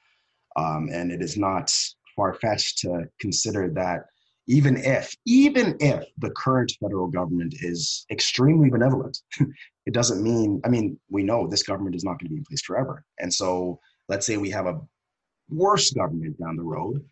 um, 0.55 0.87
and 0.91 1.11
it 1.11 1.21
is 1.21 1.37
not 1.37 1.73
far 2.15 2.33
fetched 2.35 2.77
to 2.79 3.09
consider 3.19 3.69
that 3.71 4.05
even 4.47 4.77
if 4.77 5.15
even 5.25 5.75
if 5.79 6.05
the 6.19 6.29
current 6.31 6.71
federal 6.79 7.07
government 7.07 7.55
is 7.61 8.05
extremely 8.11 8.69
benevolent 8.69 9.17
it 9.85 9.93
doesn't 9.93 10.23
mean 10.23 10.61
i 10.65 10.69
mean 10.69 10.99
we 11.09 11.23
know 11.23 11.47
this 11.47 11.63
government 11.63 11.95
is 11.95 12.03
not 12.03 12.19
going 12.19 12.27
to 12.27 12.33
be 12.33 12.37
in 12.37 12.43
place 12.43 12.61
forever. 12.61 13.03
And 13.19 13.33
so 13.33 13.79
let's 14.09 14.25
say 14.25 14.37
we 14.37 14.51
have 14.51 14.67
a 14.67 14.79
worse 15.49 15.91
government 15.91 16.39
down 16.39 16.55
the 16.55 16.63
road 16.63 17.03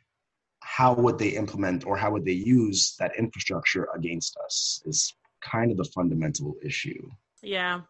how 0.64 0.94
would 0.94 1.20
they 1.20 1.30
implement 1.30 1.86
or 1.86 1.98
how 1.98 2.10
would 2.12 2.26
they 2.26 2.32
use 2.32 2.96
that 2.98 3.12
infrastructure 3.18 3.88
against 3.96 4.38
us 4.46 4.82
is 4.86 5.14
kind 5.42 5.72
of 5.72 5.78
the 5.78 5.92
fundamental 5.94 6.56
issue. 6.64 7.10
Yeah. 7.42 7.82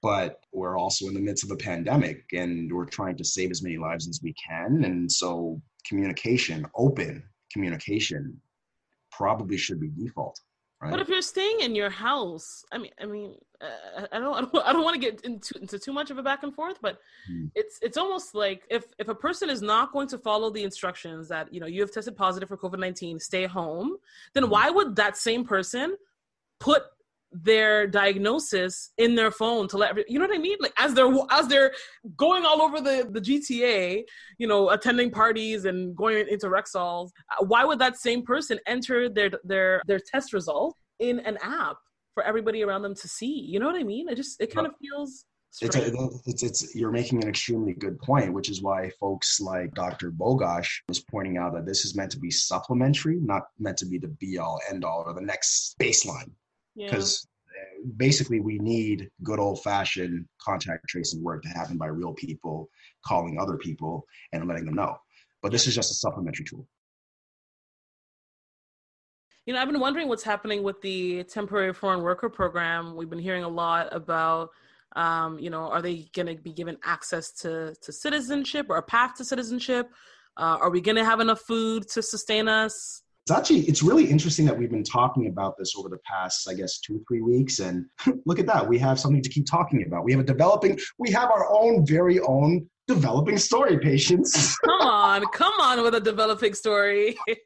But 0.00 0.40
we're 0.52 0.78
also 0.78 1.06
in 1.06 1.14
the 1.14 1.20
midst 1.20 1.44
of 1.44 1.50
a 1.50 1.56
pandemic 1.56 2.24
and 2.32 2.72
we're 2.72 2.86
trying 2.86 3.16
to 3.18 3.24
save 3.24 3.50
as 3.50 3.62
many 3.62 3.76
lives 3.76 4.08
as 4.08 4.20
we 4.22 4.34
can. 4.34 4.82
And 4.84 5.12
so 5.12 5.60
communication 5.86 6.66
open 6.74 7.22
communication 7.52 8.40
probably 9.12 9.56
should 9.56 9.80
be 9.80 9.88
default 9.88 10.40
Right? 10.82 10.90
But 10.90 10.98
if 10.98 11.08
you're 11.08 11.22
staying 11.22 11.60
in 11.60 11.76
your 11.76 11.90
house, 11.90 12.64
I 12.72 12.78
mean, 12.78 12.90
I 13.00 13.06
mean, 13.06 13.36
uh, 13.60 14.06
I 14.10 14.18
don't, 14.18 14.34
I 14.38 14.40
don't, 14.40 14.66
I 14.66 14.72
don't 14.72 14.82
want 14.82 15.00
to 15.00 15.00
get 15.00 15.20
into, 15.20 15.56
into 15.60 15.78
too 15.78 15.92
much 15.92 16.10
of 16.10 16.18
a 16.18 16.24
back 16.24 16.42
and 16.42 16.52
forth, 16.52 16.78
but 16.82 16.98
Hmm. 17.28 17.46
it's 17.54 17.78
it's 17.82 17.96
almost 17.96 18.34
like 18.34 18.62
if 18.68 18.82
if 18.98 19.06
a 19.06 19.14
person 19.14 19.48
is 19.48 19.62
not 19.62 19.92
going 19.92 20.08
to 20.08 20.18
follow 20.18 20.50
the 20.50 20.64
instructions 20.64 21.28
that 21.28 21.54
you 21.54 21.60
know 21.60 21.68
you 21.68 21.80
have 21.82 21.92
tested 21.92 22.16
positive 22.16 22.48
for 22.48 22.56
COVID 22.56 22.80
nineteen, 22.80 23.20
stay 23.20 23.46
home, 23.46 23.96
then 24.34 24.44
Hmm. 24.44 24.50
why 24.50 24.70
would 24.70 24.96
that 24.96 25.16
same 25.16 25.44
person 25.44 25.96
put 26.58 26.82
their 27.32 27.86
diagnosis 27.86 28.90
in 28.98 29.14
their 29.14 29.30
phone 29.30 29.68
to 29.68 29.76
let 29.76 29.96
you 30.08 30.18
know 30.18 30.26
what 30.26 30.36
I 30.36 30.38
mean? 30.38 30.58
Like 30.60 30.74
as 30.78 30.94
they're 30.94 31.12
as 31.30 31.48
they're 31.48 31.72
going 32.16 32.44
all 32.44 32.62
over 32.62 32.80
the 32.80 33.08
the 33.10 33.20
GTA, 33.20 34.02
you 34.38 34.46
know, 34.46 34.70
attending 34.70 35.10
parties 35.10 35.64
and 35.64 35.96
going 35.96 36.26
into 36.28 36.46
Rexall, 36.46 37.10
uh, 37.30 37.44
why 37.44 37.64
would 37.64 37.78
that 37.78 37.96
same 37.96 38.22
person 38.22 38.58
enter 38.66 39.08
their 39.08 39.30
their 39.44 39.82
their 39.86 40.00
test 40.12 40.32
result 40.32 40.76
in 40.98 41.20
an 41.20 41.38
app 41.42 41.76
for 42.14 42.22
everybody 42.22 42.62
around 42.62 42.82
them 42.82 42.94
to 42.94 43.08
see? 43.08 43.46
You 43.48 43.60
know 43.60 43.66
what 43.66 43.76
I 43.76 43.84
mean? 43.84 44.08
It 44.08 44.16
just 44.16 44.40
it 44.40 44.54
kind 44.54 44.66
of 44.66 44.74
feels 44.80 45.24
it's, 45.60 45.76
a, 45.76 46.08
it's 46.24 46.42
it's 46.42 46.74
you're 46.74 46.90
making 46.90 47.22
an 47.22 47.28
extremely 47.28 47.74
good 47.74 47.98
point, 47.98 48.32
which 48.32 48.48
is 48.48 48.62
why 48.62 48.90
folks 48.98 49.38
like 49.38 49.74
Dr. 49.74 50.10
Bogoch 50.10 50.66
was 50.88 51.00
pointing 51.00 51.36
out 51.36 51.52
that 51.52 51.66
this 51.66 51.84
is 51.84 51.94
meant 51.94 52.10
to 52.12 52.18
be 52.18 52.30
supplementary, 52.30 53.18
not 53.20 53.42
meant 53.58 53.76
to 53.78 53.86
be 53.86 53.98
the 53.98 54.08
be 54.08 54.38
all 54.38 54.60
end 54.70 54.82
all 54.82 55.04
or 55.06 55.12
the 55.12 55.20
next 55.20 55.76
baseline. 55.78 56.30
Yeah. 56.74 56.90
Because 56.90 57.26
basically, 57.96 58.40
we 58.40 58.58
need 58.58 59.10
good 59.22 59.38
old 59.38 59.62
fashioned 59.62 60.26
contact 60.40 60.88
tracing 60.88 61.22
work 61.22 61.42
to 61.42 61.48
happen 61.48 61.76
by 61.76 61.86
real 61.86 62.14
people 62.14 62.68
calling 63.06 63.38
other 63.40 63.56
people 63.56 64.06
and 64.32 64.46
letting 64.48 64.64
them 64.64 64.74
know. 64.74 64.96
But 65.42 65.52
this 65.52 65.66
is 65.66 65.74
just 65.74 65.90
a 65.90 65.94
supplementary 65.94 66.44
tool. 66.44 66.66
You 69.44 69.54
know, 69.54 69.60
I've 69.60 69.68
been 69.68 69.80
wondering 69.80 70.08
what's 70.08 70.22
happening 70.22 70.62
with 70.62 70.80
the 70.82 71.24
temporary 71.24 71.72
foreign 71.72 72.02
worker 72.02 72.28
program. 72.28 72.94
We've 72.94 73.10
been 73.10 73.18
hearing 73.18 73.42
a 73.42 73.48
lot 73.48 73.88
about, 73.90 74.50
um, 74.94 75.40
you 75.40 75.50
know, 75.50 75.64
are 75.64 75.82
they 75.82 76.08
going 76.14 76.26
to 76.26 76.40
be 76.40 76.52
given 76.52 76.78
access 76.84 77.32
to 77.40 77.74
to 77.82 77.92
citizenship 77.92 78.66
or 78.68 78.76
a 78.76 78.82
path 78.82 79.16
to 79.16 79.24
citizenship? 79.24 79.90
Uh, 80.36 80.58
are 80.60 80.70
we 80.70 80.80
going 80.80 80.96
to 80.96 81.04
have 81.04 81.18
enough 81.18 81.40
food 81.40 81.88
to 81.88 82.02
sustain 82.02 82.46
us? 82.46 83.01
It's 83.24 83.30
actually 83.30 83.60
it's 83.60 83.84
really 83.84 84.04
interesting 84.04 84.44
that 84.46 84.58
we've 84.58 84.70
been 84.70 84.82
talking 84.82 85.28
about 85.28 85.56
this 85.56 85.74
over 85.76 85.88
the 85.88 85.98
past, 85.98 86.48
I 86.48 86.54
guess, 86.54 86.80
two 86.80 86.96
or 86.96 87.00
three 87.06 87.20
weeks, 87.20 87.60
and 87.60 87.86
look 88.26 88.40
at 88.40 88.46
that, 88.46 88.68
we 88.68 88.78
have 88.78 88.98
something 88.98 89.22
to 89.22 89.28
keep 89.28 89.46
talking 89.46 89.84
about. 89.86 90.04
We 90.04 90.10
have 90.10 90.20
a 90.20 90.24
developing, 90.24 90.78
we 90.98 91.10
have 91.12 91.30
our 91.30 91.46
own 91.52 91.86
very 91.86 92.18
own 92.18 92.68
developing 92.88 93.38
story, 93.38 93.78
Patience. 93.78 94.56
Come 94.64 94.80
on, 94.80 95.24
come 95.32 95.52
on 95.60 95.82
with 95.82 95.94
a 95.94 96.00
developing 96.00 96.54
story. 96.54 97.16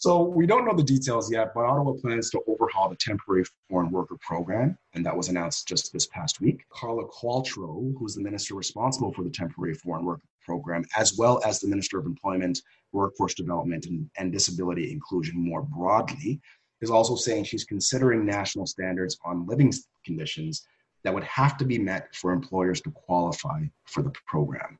So 0.00 0.22
we 0.22 0.46
don't 0.46 0.64
know 0.64 0.74
the 0.74 0.82
details 0.82 1.30
yet, 1.30 1.52
but 1.54 1.66
Ottawa 1.66 1.92
plans 1.92 2.30
to 2.30 2.40
overhaul 2.48 2.88
the 2.88 2.96
temporary 2.96 3.44
foreign 3.68 3.90
worker 3.90 4.16
program, 4.22 4.78
and 4.94 5.04
that 5.04 5.14
was 5.14 5.28
announced 5.28 5.68
just 5.68 5.92
this 5.92 6.06
past 6.06 6.40
week. 6.40 6.64
Carla 6.72 7.06
Qualtrough, 7.08 7.92
who's 7.98 8.14
the 8.14 8.22
minister 8.22 8.54
responsible 8.54 9.12
for 9.12 9.24
the 9.24 9.28
temporary 9.28 9.74
foreign 9.74 10.06
worker 10.06 10.22
program, 10.42 10.86
as 10.96 11.18
well 11.18 11.38
as 11.44 11.60
the 11.60 11.68
Minister 11.68 11.98
of 11.98 12.06
Employment, 12.06 12.62
Workforce 12.92 13.34
Development, 13.34 13.84
and, 13.86 14.08
and 14.18 14.32
Disability 14.32 14.92
Inclusion 14.92 15.38
more 15.38 15.62
broadly, 15.62 16.40
is 16.80 16.90
also 16.90 17.14
saying 17.14 17.44
she's 17.44 17.64
considering 17.64 18.24
national 18.24 18.66
standards 18.66 19.18
on 19.24 19.46
living 19.46 19.72
conditions 20.04 20.66
that 21.04 21.14
would 21.14 21.24
have 21.24 21.56
to 21.58 21.64
be 21.64 21.78
met 21.78 22.14
for 22.14 22.32
employers 22.32 22.80
to 22.82 22.90
qualify 22.90 23.62
for 23.86 24.02
the 24.02 24.12
program. 24.26 24.78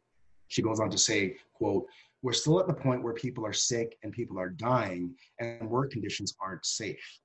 She 0.49 0.63
goes 0.63 0.81
on 0.81 0.91
to 0.91 0.99
say, 0.99 1.37
quote, 1.55 1.87
we're 2.23 2.33
still 2.33 2.61
at 2.61 2.67
the 2.67 2.75
point 2.75 3.03
where 3.03 3.15
people 3.15 3.47
are 3.47 3.53
sick 3.53 3.97
and 4.03 4.13
people 4.13 4.39
are 4.39 4.51
dying 4.51 5.15
and 5.39 5.69
work 5.69 5.91
conditions 5.91 6.35
aren't 6.41 6.67
safe. 6.67 7.21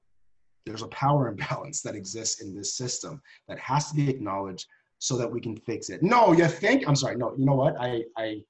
There's 0.65 0.83
a 0.83 0.87
power 0.87 1.27
imbalance 1.31 1.81
that 1.81 1.95
exists 1.95 2.41
in 2.41 2.55
this 2.55 2.75
system 2.75 3.21
that 3.47 3.59
has 3.59 3.89
to 3.89 3.95
be 3.95 4.09
acknowledged 4.09 4.67
so 4.99 5.17
that 5.17 5.29
we 5.29 5.41
can 5.41 5.57
fix 5.57 5.89
it. 5.89 6.01
No, 6.01 6.31
you 6.31 6.47
think? 6.47 6.87
I'm 6.87 6.95
sorry. 6.95 7.17
No, 7.17 7.35
you 7.37 7.45
know 7.45 7.55
what? 7.55 7.75
I, 7.79 8.03
I, 8.17 8.41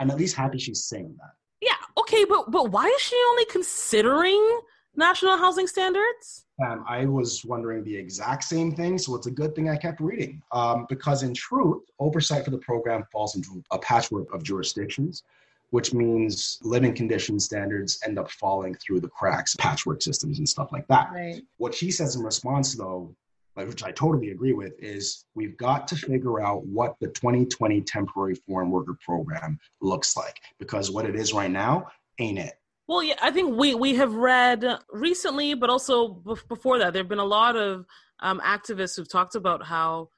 I'm 0.00 0.10
at 0.10 0.18
least 0.18 0.34
happy 0.34 0.58
she's 0.58 0.84
saying 0.84 1.14
that. 1.18 1.30
Yeah, 1.62 1.76
okay, 1.96 2.24
but 2.24 2.50
but 2.50 2.70
why 2.72 2.86
is 2.86 3.00
she 3.00 3.16
only 3.30 3.44
considering 3.46 4.60
national 4.96 5.38
housing 5.38 5.66
standards? 5.66 6.44
Um, 6.66 6.84
I 6.88 7.06
was 7.06 7.44
wondering 7.44 7.82
the 7.84 7.96
exact 7.96 8.44
same 8.44 8.74
thing, 8.74 8.98
so 8.98 9.14
it's 9.14 9.26
a 9.26 9.30
good 9.30 9.54
thing 9.54 9.70
I 9.70 9.76
kept 9.76 10.00
reading. 10.00 10.42
Um, 10.52 10.86
because 10.88 11.22
in 11.22 11.32
truth, 11.34 11.82
oversight 11.98 12.44
for 12.44 12.50
the 12.50 12.58
program 12.58 13.04
falls 13.10 13.36
into 13.36 13.62
a 13.70 13.78
patchwork 13.78 14.32
of 14.34 14.42
jurisdictions, 14.42 15.22
which 15.70 15.94
means 15.94 16.58
living 16.62 16.94
condition 16.94 17.40
standards 17.40 18.00
end 18.04 18.18
up 18.18 18.30
falling 18.30 18.74
through 18.74 19.00
the 19.00 19.08
cracks, 19.08 19.56
patchwork 19.56 20.02
systems 20.02 20.38
and 20.38 20.48
stuff 20.48 20.70
like 20.72 20.86
that. 20.88 21.10
Right. 21.12 21.42
What 21.56 21.74
she 21.74 21.90
says 21.90 22.16
in 22.16 22.22
response, 22.22 22.74
though, 22.74 23.00
like, 23.08 23.16
which 23.54 23.82
I 23.82 23.92
totally 23.92 24.30
agree 24.30 24.52
with, 24.52 24.72
is 24.78 25.24
we've 25.34 25.56
got 25.56 25.86
to 25.88 25.96
figure 25.96 26.40
out 26.40 26.64
what 26.66 26.96
the 27.00 27.08
2020 27.08 27.82
temporary 27.82 28.34
foreign 28.34 28.70
worker 28.70 28.96
program 29.04 29.58
looks 29.80 30.16
like, 30.16 30.40
because 30.58 30.90
what 30.90 31.06
it 31.06 31.16
is 31.16 31.32
right 31.32 31.50
now 31.50 31.88
ain't 32.18 32.38
it. 32.38 32.54
Well, 32.88 33.02
yeah, 33.02 33.14
I 33.22 33.30
think 33.30 33.56
we 33.56 33.74
we 33.74 33.94
have 33.94 34.14
read 34.14 34.78
recently, 34.90 35.54
but 35.54 35.70
also 35.70 36.14
bef- 36.14 36.46
before 36.48 36.78
that, 36.78 36.92
there 36.92 37.02
have 37.02 37.08
been 37.08 37.18
a 37.18 37.24
lot 37.24 37.56
of 37.56 37.86
um, 38.20 38.40
activists 38.44 38.96
who've 38.96 39.08
talked 39.08 39.34
about 39.34 39.64
how 39.64 40.08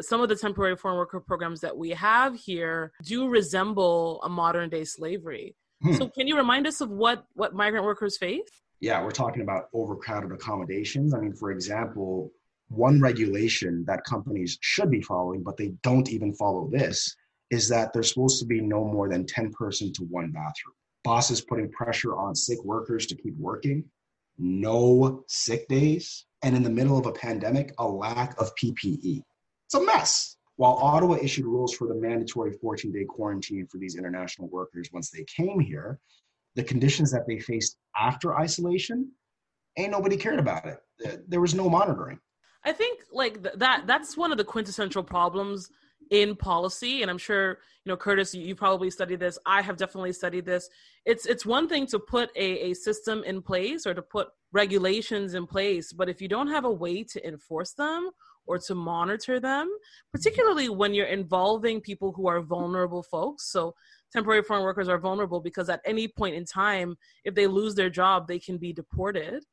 some 0.00 0.20
of 0.20 0.28
the 0.28 0.36
temporary 0.36 0.76
foreign 0.76 0.96
worker 0.96 1.20
programs 1.20 1.60
that 1.60 1.76
we 1.76 1.90
have 1.90 2.34
here 2.34 2.92
do 3.04 3.28
resemble 3.28 4.20
a 4.24 4.28
modern 4.28 4.68
day 4.70 4.84
slavery. 4.84 5.54
Hmm. 5.82 5.92
So, 5.94 6.08
can 6.08 6.26
you 6.26 6.36
remind 6.36 6.66
us 6.66 6.80
of 6.80 6.90
what 6.90 7.24
what 7.34 7.54
migrant 7.54 7.84
workers 7.84 8.16
face? 8.16 8.64
yeah, 8.84 9.02
we're 9.02 9.10
talking 9.10 9.40
about 9.40 9.68
overcrowded 9.72 10.30
accommodations. 10.30 11.14
I 11.14 11.18
mean, 11.18 11.32
for 11.32 11.50
example, 11.50 12.30
one 12.76 13.00
regulation 13.00 13.84
that 13.86 14.04
companies 14.04 14.58
should 14.60 14.90
be 14.90 15.02
following, 15.02 15.42
but 15.42 15.56
they 15.56 15.68
don't 15.82 16.10
even 16.10 16.32
follow 16.34 16.68
this, 16.70 17.14
is 17.50 17.68
that 17.68 17.92
there's 17.92 18.08
supposed 18.08 18.40
to 18.40 18.46
be 18.46 18.60
no 18.60 18.84
more 18.84 19.08
than 19.08 19.26
10 19.26 19.52
person 19.52 19.92
to 19.92 20.04
one 20.04 20.30
bathroom. 20.30 20.74
Bosses 21.04 21.40
putting 21.40 21.70
pressure 21.70 22.16
on 22.16 22.34
sick 22.34 22.62
workers 22.64 23.06
to 23.06 23.14
keep 23.14 23.36
working, 23.36 23.84
no 24.38 25.24
sick 25.28 25.68
days, 25.68 26.26
and 26.42 26.56
in 26.56 26.62
the 26.62 26.70
middle 26.70 26.98
of 26.98 27.06
a 27.06 27.12
pandemic, 27.12 27.72
a 27.78 27.86
lack 27.86 28.38
of 28.40 28.54
PPE. 28.56 29.22
It's 29.66 29.74
a 29.74 29.84
mess. 29.84 30.36
While 30.56 30.74
Ottawa 30.74 31.16
issued 31.20 31.46
rules 31.46 31.74
for 31.74 31.88
the 31.88 31.94
mandatory 31.94 32.52
14 32.52 32.92
day 32.92 33.04
quarantine 33.04 33.66
for 33.66 33.78
these 33.78 33.96
international 33.96 34.48
workers 34.48 34.88
once 34.92 35.10
they 35.10 35.24
came 35.24 35.58
here, 35.58 35.98
the 36.54 36.62
conditions 36.62 37.10
that 37.10 37.26
they 37.26 37.38
faced 37.38 37.76
after 37.96 38.36
isolation, 38.36 39.10
ain't 39.76 39.90
nobody 39.90 40.16
cared 40.16 40.38
about 40.38 40.66
it. 40.66 40.78
There- 41.28 41.40
was 41.40 41.54
no 41.54 41.68
monitoring. 41.68 42.20
I 42.64 42.72
think 42.72 43.00
like 43.12 43.42
th- 43.42 43.56
that 43.56 43.86
that's 43.86 44.16
one 44.16 44.32
of 44.32 44.38
the 44.38 44.44
quintessential 44.44 45.02
problems 45.02 45.70
in 46.10 46.36
policy 46.36 47.02
and 47.02 47.10
I'm 47.10 47.18
sure 47.18 47.58
you 47.84 47.90
know 47.90 47.96
Curtis 47.96 48.34
you, 48.34 48.42
you 48.42 48.54
probably 48.54 48.90
studied 48.90 49.20
this. 49.20 49.38
I 49.46 49.62
have 49.62 49.76
definitely 49.76 50.12
studied 50.12 50.44
this. 50.44 50.68
It's 51.04 51.26
it's 51.26 51.46
one 51.46 51.68
thing 51.68 51.86
to 51.88 51.98
put 51.98 52.30
a, 52.36 52.70
a 52.70 52.74
system 52.74 53.22
in 53.24 53.42
place 53.42 53.86
or 53.86 53.94
to 53.94 54.02
put 54.02 54.28
regulations 54.54 55.34
in 55.34 55.46
place 55.46 55.92
but 55.92 56.08
if 56.08 56.22
you 56.22 56.28
don't 56.28 56.46
have 56.46 56.64
a 56.64 56.70
way 56.70 57.02
to 57.02 57.26
enforce 57.26 57.72
them 57.72 58.08
or 58.46 58.56
to 58.56 58.74
monitor 58.74 59.40
them 59.40 59.68
particularly 60.12 60.68
when 60.68 60.94
you're 60.94 61.06
involving 61.06 61.80
people 61.80 62.12
who 62.12 62.28
are 62.28 62.40
vulnerable 62.40 63.02
folks 63.02 63.50
so 63.50 63.74
temporary 64.12 64.44
foreign 64.44 64.62
workers 64.62 64.88
are 64.88 64.98
vulnerable 64.98 65.40
because 65.40 65.68
at 65.68 65.80
any 65.84 66.06
point 66.06 66.36
in 66.36 66.44
time 66.44 66.96
if 67.24 67.34
they 67.34 67.48
lose 67.48 67.74
their 67.74 67.90
job 67.90 68.28
they 68.28 68.38
can 68.38 68.56
be 68.56 68.72
deported 68.72 69.44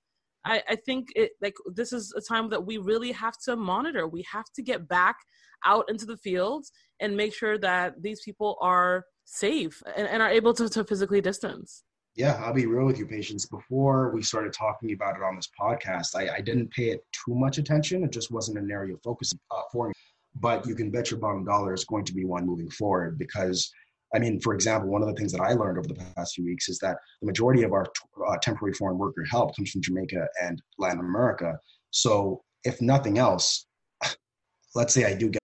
I, 0.46 0.64
I 0.70 0.76
think 0.76 1.10
it 1.16 1.32
like 1.42 1.54
this 1.74 1.94
is 1.94 2.14
a 2.16 2.22
time 2.22 2.50
that 2.50 2.66
we 2.66 2.78
really 2.78 3.12
have 3.12 3.38
to 3.46 3.56
monitor. 3.56 4.08
We 4.08 4.26
have 4.32 4.46
to 4.56 4.62
get 4.62 4.88
back 4.88 5.18
out 5.66 5.86
into 5.90 6.06
the 6.06 6.18
fields 6.18 6.72
and 7.00 7.16
make 7.16 7.34
sure 7.34 7.58
that 7.60 8.02
these 8.02 8.22
people 8.22 8.58
are 8.62 9.06
safe 9.26 9.82
and, 9.96 10.08
and 10.08 10.22
are 10.22 10.30
able 10.30 10.54
to, 10.56 10.68
to 10.70 10.84
physically 10.84 11.22
distance. 11.22 11.84
Yeah, 12.16 12.42
I'll 12.44 12.54
be 12.54 12.66
real 12.66 12.86
with 12.86 13.00
you, 13.00 13.06
Patience. 13.06 13.46
Before 13.46 14.12
we 14.12 14.22
started 14.22 14.52
talking 14.52 14.92
about 14.92 15.16
it 15.16 15.24
on 15.24 15.36
this 15.36 15.50
podcast, 15.60 16.16
I, 16.16 16.36
I 16.36 16.42
didn't 16.42 16.70
pay 16.72 16.90
it 16.90 17.06
too 17.14 17.34
much 17.34 17.58
attention. 17.58 18.04
It 18.04 18.12
just 18.12 18.32
wasn't 18.32 18.58
an 18.58 18.70
area 18.70 18.96
of 18.96 19.02
focus 19.02 19.32
uh, 19.50 19.62
for 19.72 19.88
me. 19.88 19.94
But 20.36 20.66
you 20.68 20.76
can 20.76 20.92
bet 20.92 21.12
your 21.12 21.20
bottom 21.20 21.46
dollar 21.46 21.74
it's 21.74 21.86
going 21.86 22.06
to 22.06 22.14
be 22.14 22.26
one 22.26 22.46
moving 22.46 22.70
forward 22.70 23.18
because, 23.18 23.72
I 24.14 24.20
mean, 24.20 24.40
for 24.42 24.54
example, 24.54 24.90
one 24.90 25.02
of 25.02 25.08
the 25.08 25.16
things 25.16 25.32
that 25.32 25.42
I 25.42 25.54
learned 25.54 25.78
over 25.78 25.88
the 25.88 25.96
past 26.16 26.36
few 26.36 26.46
weeks 26.46 26.68
is 26.68 26.80
that 26.80 26.98
the 27.22 27.28
majority 27.28 27.64
of 27.64 27.72
our 27.72 27.86
uh, 28.28 28.38
temporary 28.42 28.74
foreign 28.74 28.98
worker 28.98 29.24
help 29.30 29.56
comes 29.56 29.72
from 29.72 29.82
Jamaica 29.82 30.28
and 30.42 30.62
Latin 30.78 31.00
America. 31.00 31.58
So, 31.92 32.44
if 32.64 32.82
nothing 32.82 33.18
else, 33.18 33.66
let's 34.76 34.94
say 34.94 35.06
I 35.06 35.14
do 35.14 35.30
get 35.30 35.42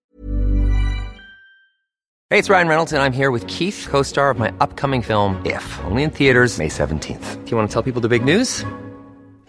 Hey, 2.30 2.38
it's 2.38 2.50
Ryan 2.50 2.68
Reynolds, 2.68 2.92
and 2.92 3.02
I'm 3.02 3.14
here 3.14 3.30
with 3.30 3.46
Keith, 3.46 3.86
co 3.88 4.02
star 4.02 4.28
of 4.28 4.38
my 4.38 4.52
upcoming 4.60 5.00
film, 5.00 5.40
If, 5.46 5.64
only 5.84 6.02
in 6.02 6.10
theaters, 6.10 6.58
May 6.58 6.68
17th. 6.68 7.44
Do 7.44 7.50
you 7.50 7.56
want 7.56 7.70
to 7.70 7.72
tell 7.72 7.82
people 7.82 8.02
the 8.02 8.08
big 8.08 8.22
news? 8.22 8.66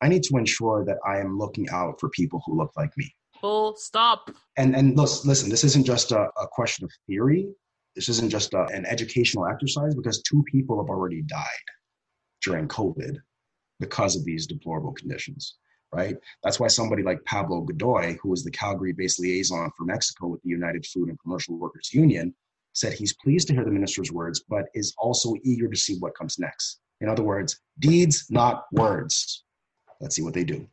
I 0.00 0.08
need 0.08 0.22
to 0.24 0.36
ensure 0.36 0.84
that 0.84 0.98
I 1.06 1.18
am 1.18 1.38
looking 1.38 1.68
out 1.70 2.00
for 2.00 2.08
people 2.10 2.42
who 2.46 2.56
look 2.56 2.72
like 2.76 2.90
me. 2.96 3.14
Full 3.40 3.76
stop. 3.76 4.30
And 4.56 4.76
and 4.76 4.96
listen, 4.96 5.28
listen 5.28 5.50
this 5.50 5.64
isn't 5.64 5.86
just 5.86 6.12
a, 6.12 6.28
a 6.40 6.46
question 6.50 6.84
of 6.84 6.90
theory. 7.06 7.48
This 7.96 8.08
isn't 8.08 8.30
just 8.30 8.54
a, 8.54 8.66
an 8.66 8.86
educational 8.86 9.46
exercise 9.46 9.94
because 9.94 10.22
two 10.22 10.44
people 10.50 10.80
have 10.80 10.90
already 10.90 11.22
died 11.22 11.46
during 12.44 12.68
COVID 12.68 13.16
because 13.80 14.14
of 14.16 14.24
these 14.24 14.46
deplorable 14.46 14.92
conditions, 14.92 15.56
right? 15.92 16.16
That's 16.42 16.60
why 16.60 16.68
somebody 16.68 17.02
like 17.02 17.24
Pablo 17.24 17.62
Godoy, 17.62 18.16
who 18.22 18.28
was 18.28 18.44
the 18.44 18.50
Calgary-based 18.50 19.18
liaison 19.18 19.70
for 19.76 19.84
Mexico 19.84 20.28
with 20.28 20.42
the 20.42 20.50
United 20.50 20.86
Food 20.86 21.08
and 21.08 21.18
Commercial 21.20 21.58
Workers 21.58 21.90
Union, 21.92 22.34
said 22.74 22.92
he's 22.92 23.16
pleased 23.16 23.48
to 23.48 23.54
hear 23.54 23.64
the 23.64 23.70
minister's 23.70 24.12
words, 24.12 24.44
but 24.48 24.66
is 24.74 24.94
also 24.98 25.34
eager 25.42 25.68
to 25.68 25.76
see 25.76 25.96
what 25.98 26.14
comes 26.14 26.38
next. 26.38 26.78
In 27.00 27.08
other 27.08 27.22
words, 27.22 27.58
deeds, 27.78 28.26
not 28.30 28.64
words. 28.72 29.44
Let's 30.00 30.16
see 30.16 30.22
what 30.22 30.34
they 30.34 30.44
do. 30.44 30.66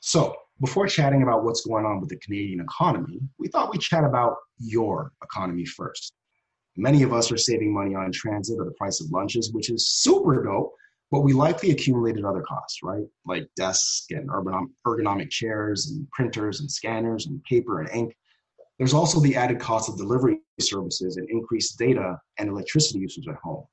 So, 0.00 0.34
before 0.60 0.86
chatting 0.86 1.22
about 1.22 1.44
what's 1.44 1.66
going 1.66 1.84
on 1.84 2.00
with 2.00 2.10
the 2.10 2.16
Canadian 2.16 2.60
economy, 2.60 3.18
we 3.38 3.48
thought 3.48 3.72
we'd 3.72 3.80
chat 3.80 4.04
about 4.04 4.36
your 4.58 5.10
economy 5.24 5.64
first. 5.64 6.12
Many 6.76 7.02
of 7.02 7.12
us 7.12 7.32
are 7.32 7.36
saving 7.36 7.74
money 7.74 7.94
on 7.94 8.12
transit 8.12 8.58
or 8.58 8.64
the 8.64 8.72
price 8.72 9.00
of 9.00 9.10
lunches, 9.10 9.52
which 9.52 9.70
is 9.70 9.88
super 9.88 10.44
dope, 10.44 10.72
but 11.10 11.20
we 11.20 11.32
likely 11.32 11.70
accumulated 11.70 12.24
other 12.24 12.42
costs, 12.42 12.80
right? 12.82 13.04
Like 13.26 13.48
desks 13.56 14.06
and 14.10 14.30
ergonomic 14.30 15.30
chairs 15.30 15.90
and 15.90 16.08
printers 16.10 16.60
and 16.60 16.70
scanners 16.70 17.26
and 17.26 17.42
paper 17.44 17.80
and 17.80 17.90
ink. 17.90 18.16
There's 18.78 18.94
also 18.94 19.20
the 19.20 19.36
added 19.36 19.60
cost 19.60 19.88
of 19.88 19.96
delivery 19.96 20.40
services 20.60 21.16
and 21.16 21.28
increased 21.28 21.78
data 21.78 22.18
and 22.38 22.48
electricity 22.48 22.98
usage 22.98 23.28
at 23.28 23.36
home. 23.36 23.64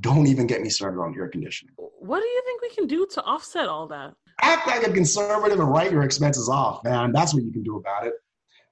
Don't 0.00 0.26
even 0.26 0.46
get 0.46 0.62
me 0.62 0.68
started 0.68 1.00
on 1.00 1.14
air 1.18 1.28
conditioning. 1.28 1.74
What 1.76 2.20
do 2.20 2.26
you 2.26 2.42
think 2.44 2.62
we 2.62 2.70
can 2.70 2.86
do 2.86 3.06
to 3.12 3.22
offset 3.22 3.68
all 3.68 3.88
that? 3.88 4.14
Act 4.42 4.66
like 4.66 4.86
a 4.86 4.92
conservative 4.92 5.58
and 5.58 5.68
write 5.68 5.90
your 5.90 6.02
expenses 6.02 6.48
off, 6.48 6.84
man. 6.84 7.12
That's 7.12 7.34
what 7.34 7.42
you 7.42 7.50
can 7.50 7.62
do 7.62 7.76
about 7.76 8.06
it. 8.06 8.14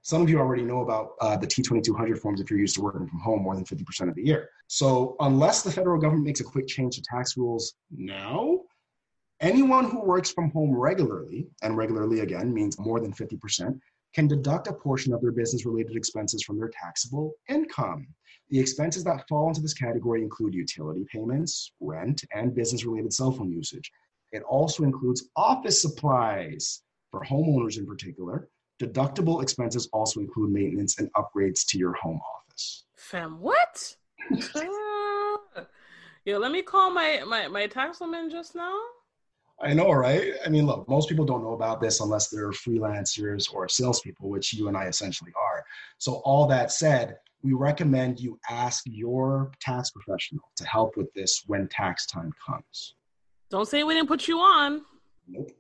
Some 0.03 0.23
of 0.23 0.31
you 0.31 0.39
already 0.39 0.63
know 0.63 0.83
about 0.83 1.11
uh, 1.21 1.37
the 1.37 1.47
T2200 1.47 2.19
forms 2.19 2.41
if 2.41 2.51
you're 2.51 2.61
used 2.61 2.77
to 2.77 2.83
working 2.83 3.07
from 3.07 3.19
home 3.19 3.43
more 3.43 3.55
than 3.55 3.65
50% 3.65 4.09
of 4.09 4.15
the 4.15 4.23
year. 4.23 4.49
So, 4.69 5.17
unless 5.21 5.63
the 5.63 5.71
federal 5.73 6.01
government 6.01 6.25
makes 6.25 6.41
a 6.41 6.45
quick 6.45 6.67
change 6.67 6.97
to 6.97 7.03
tax 7.03 7.37
rules 7.37 7.75
now, 7.91 8.61
anyone 9.41 9.91
who 9.91 10.01
works 10.03 10.31
from 10.31 10.51
home 10.53 10.75
regularly, 10.75 11.49
and 11.63 11.77
regularly 11.77 12.21
again 12.21 12.55
means 12.55 12.79
more 12.79 13.01
than 13.01 13.13
50%, 13.13 13.79
can 14.15 14.27
deduct 14.27 14.67
a 14.67 14.73
portion 14.73 15.13
of 15.13 15.21
their 15.21 15.33
business 15.33 15.67
related 15.67 15.97
expenses 15.97 16.43
from 16.43 16.59
their 16.59 16.71
taxable 16.71 17.35
income. 17.49 18.07
The 18.51 18.59
expenses 18.59 19.05
that 19.05 19.29
fall 19.29 19.49
into 19.49 19.61
this 19.61 19.75
category 19.75 20.23
include 20.23 20.55
utility 20.55 21.05
payments, 21.13 21.73
rent, 21.81 22.25
and 22.35 22.55
business 22.55 22.85
related 22.85 23.13
cell 23.13 23.33
phone 23.33 23.53
usage. 23.53 23.91
It 24.33 24.43
also 24.43 24.85
includes 24.85 25.29
office 25.37 25.83
supplies 25.83 26.83
for 27.11 27.25
homeowners 27.25 27.79
in 27.79 27.87
particular. 27.87 28.49
Deductible 28.81 29.43
expenses 29.43 29.89
also 29.93 30.21
include 30.21 30.53
maintenance 30.53 30.99
and 30.99 31.11
upgrades 31.15 31.67
to 31.69 31.79
your 31.79 31.95
home 31.95 32.21
office. 32.37 32.85
Fam, 32.97 33.41
what? 33.41 33.97
uh, 34.33 35.65
yeah, 36.25 36.37
let 36.37 36.53
me 36.53 36.63
call 36.63 36.91
my, 36.91 37.23
my, 37.27 37.49
my 37.49 37.67
tax 37.67 38.01
woman 38.01 38.31
just 38.31 38.55
now. 38.55 38.79
I 39.61 39.75
know, 39.75 39.91
right? 39.91 40.35
I 40.45 40.49
mean, 40.49 40.67
look, 40.67 40.89
most 40.89 41.09
people 41.09 41.25
don't 41.25 41.43
know 41.43 41.55
about 41.55 41.81
this 41.81 42.01
unless 42.01 42.29
they're 42.29 42.51
freelancers 42.51 43.53
or 43.53 43.69
salespeople, 43.69 44.29
which 44.29 44.55
you 44.55 44.69
and 44.69 44.77
I 44.77 44.87
essentially 44.87 45.33
are. 45.37 45.65
So, 45.99 46.15
all 46.25 46.47
that 46.47 46.71
said, 46.71 47.17
we 47.43 47.53
recommend 47.53 48.21
you 48.21 48.39
ask 48.49 48.85
your 48.87 49.51
tax 49.61 49.91
professional 49.91 50.43
to 50.57 50.67
help 50.67 50.97
with 50.97 51.13
this 51.15 51.43
when 51.47 51.69
tax 51.69 52.07
time 52.07 52.33
comes. 52.45 52.95
Don't 53.51 53.67
say 53.67 53.83
we 53.83 53.95
didn't 53.95 54.09
put 54.09 54.29
you 54.29 54.39
on. 54.39 54.83
Nope. 55.27 55.51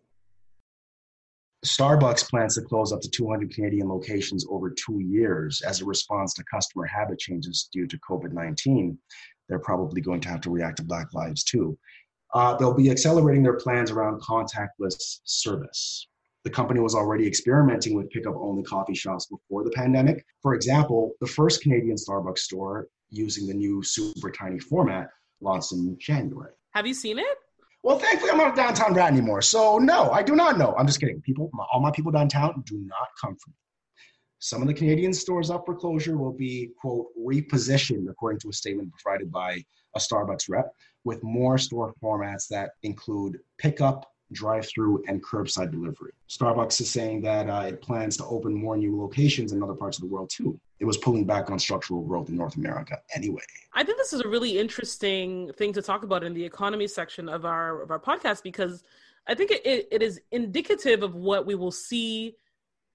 Starbucks 1.64 2.28
plans 2.30 2.54
to 2.54 2.62
close 2.62 2.92
up 2.92 3.00
to 3.00 3.10
200 3.10 3.52
Canadian 3.52 3.88
locations 3.88 4.46
over 4.48 4.70
two 4.70 5.00
years 5.00 5.60
as 5.62 5.80
a 5.80 5.84
response 5.84 6.32
to 6.34 6.44
customer 6.44 6.86
habit 6.86 7.18
changes 7.18 7.68
due 7.72 7.86
to 7.86 7.98
COVID 8.08 8.32
19. 8.32 8.96
They're 9.48 9.58
probably 9.58 10.00
going 10.00 10.20
to 10.20 10.28
have 10.28 10.40
to 10.42 10.50
react 10.50 10.76
to 10.76 10.84
Black 10.84 11.12
Lives 11.14 11.42
too. 11.42 11.76
Uh, 12.34 12.56
they'll 12.56 12.74
be 12.74 12.90
accelerating 12.90 13.42
their 13.42 13.56
plans 13.56 13.90
around 13.90 14.20
contactless 14.20 15.20
service. 15.24 16.08
The 16.44 16.50
company 16.50 16.80
was 16.80 16.94
already 16.94 17.26
experimenting 17.26 17.94
with 17.94 18.10
pickup 18.10 18.34
only 18.36 18.62
coffee 18.62 18.94
shops 18.94 19.26
before 19.26 19.64
the 19.64 19.70
pandemic. 19.70 20.24
For 20.40 20.54
example, 20.54 21.12
the 21.20 21.26
first 21.26 21.62
Canadian 21.62 21.96
Starbucks 21.96 22.38
store 22.38 22.88
using 23.10 23.46
the 23.46 23.54
new 23.54 23.82
super 23.82 24.30
tiny 24.30 24.58
format 24.58 25.08
launched 25.40 25.72
in 25.72 25.96
January. 25.98 26.52
Have 26.74 26.86
you 26.86 26.94
seen 26.94 27.18
it? 27.18 27.38
Well, 27.82 27.98
thankfully, 27.98 28.30
I'm 28.30 28.38
not 28.38 28.52
a 28.52 28.56
downtown 28.56 28.94
rat 28.94 29.12
anymore. 29.12 29.40
So, 29.40 29.78
no, 29.78 30.10
I 30.10 30.22
do 30.22 30.34
not 30.36 30.58
know. 30.58 30.74
I'm 30.78 30.86
just 30.86 31.00
kidding. 31.00 31.20
People, 31.22 31.50
all 31.72 31.80
my 31.80 31.90
people 31.90 32.12
downtown 32.12 32.62
do 32.66 32.76
not 32.78 33.08
come 33.20 33.36
from 33.36 33.52
me. 33.52 33.67
Some 34.40 34.62
of 34.62 34.68
the 34.68 34.74
Canadian 34.74 35.12
stores 35.12 35.50
up 35.50 35.66
for 35.66 35.74
closure 35.74 36.16
will 36.16 36.32
be, 36.32 36.70
quote, 36.80 37.08
repositioned, 37.18 38.08
according 38.08 38.40
to 38.40 38.50
a 38.50 38.52
statement 38.52 38.92
provided 38.92 39.32
by 39.32 39.62
a 39.94 39.98
Starbucks 39.98 40.48
rep, 40.48 40.72
with 41.04 41.22
more 41.22 41.58
store 41.58 41.92
formats 42.02 42.46
that 42.48 42.70
include 42.82 43.38
pickup, 43.58 44.12
drive 44.32 44.68
through, 44.68 45.02
and 45.08 45.24
curbside 45.24 45.70
delivery. 45.70 46.12
Starbucks 46.28 46.80
is 46.80 46.90
saying 46.90 47.22
that 47.22 47.48
uh, 47.48 47.64
it 47.66 47.80
plans 47.80 48.16
to 48.18 48.24
open 48.26 48.54
more 48.54 48.76
new 48.76 49.00
locations 49.00 49.52
in 49.52 49.62
other 49.62 49.74
parts 49.74 49.96
of 49.96 50.02
the 50.02 50.08
world 50.08 50.30
too. 50.30 50.60
It 50.78 50.84
was 50.84 50.98
pulling 50.98 51.24
back 51.24 51.50
on 51.50 51.58
structural 51.58 52.02
growth 52.02 52.28
in 52.28 52.36
North 52.36 52.56
America 52.56 52.98
anyway. 53.14 53.42
I 53.72 53.82
think 53.82 53.98
this 53.98 54.12
is 54.12 54.20
a 54.20 54.28
really 54.28 54.58
interesting 54.58 55.50
thing 55.54 55.72
to 55.72 55.82
talk 55.82 56.04
about 56.04 56.22
in 56.22 56.34
the 56.34 56.44
economy 56.44 56.86
section 56.86 57.28
of 57.28 57.44
our 57.44 57.82
of 57.82 57.90
our 57.90 57.98
podcast 57.98 58.42
because 58.42 58.84
I 59.26 59.34
think 59.34 59.50
it, 59.50 59.66
it, 59.66 59.88
it 59.90 60.02
is 60.02 60.20
indicative 60.30 61.02
of 61.02 61.14
what 61.14 61.46
we 61.46 61.54
will 61.54 61.72
see 61.72 62.36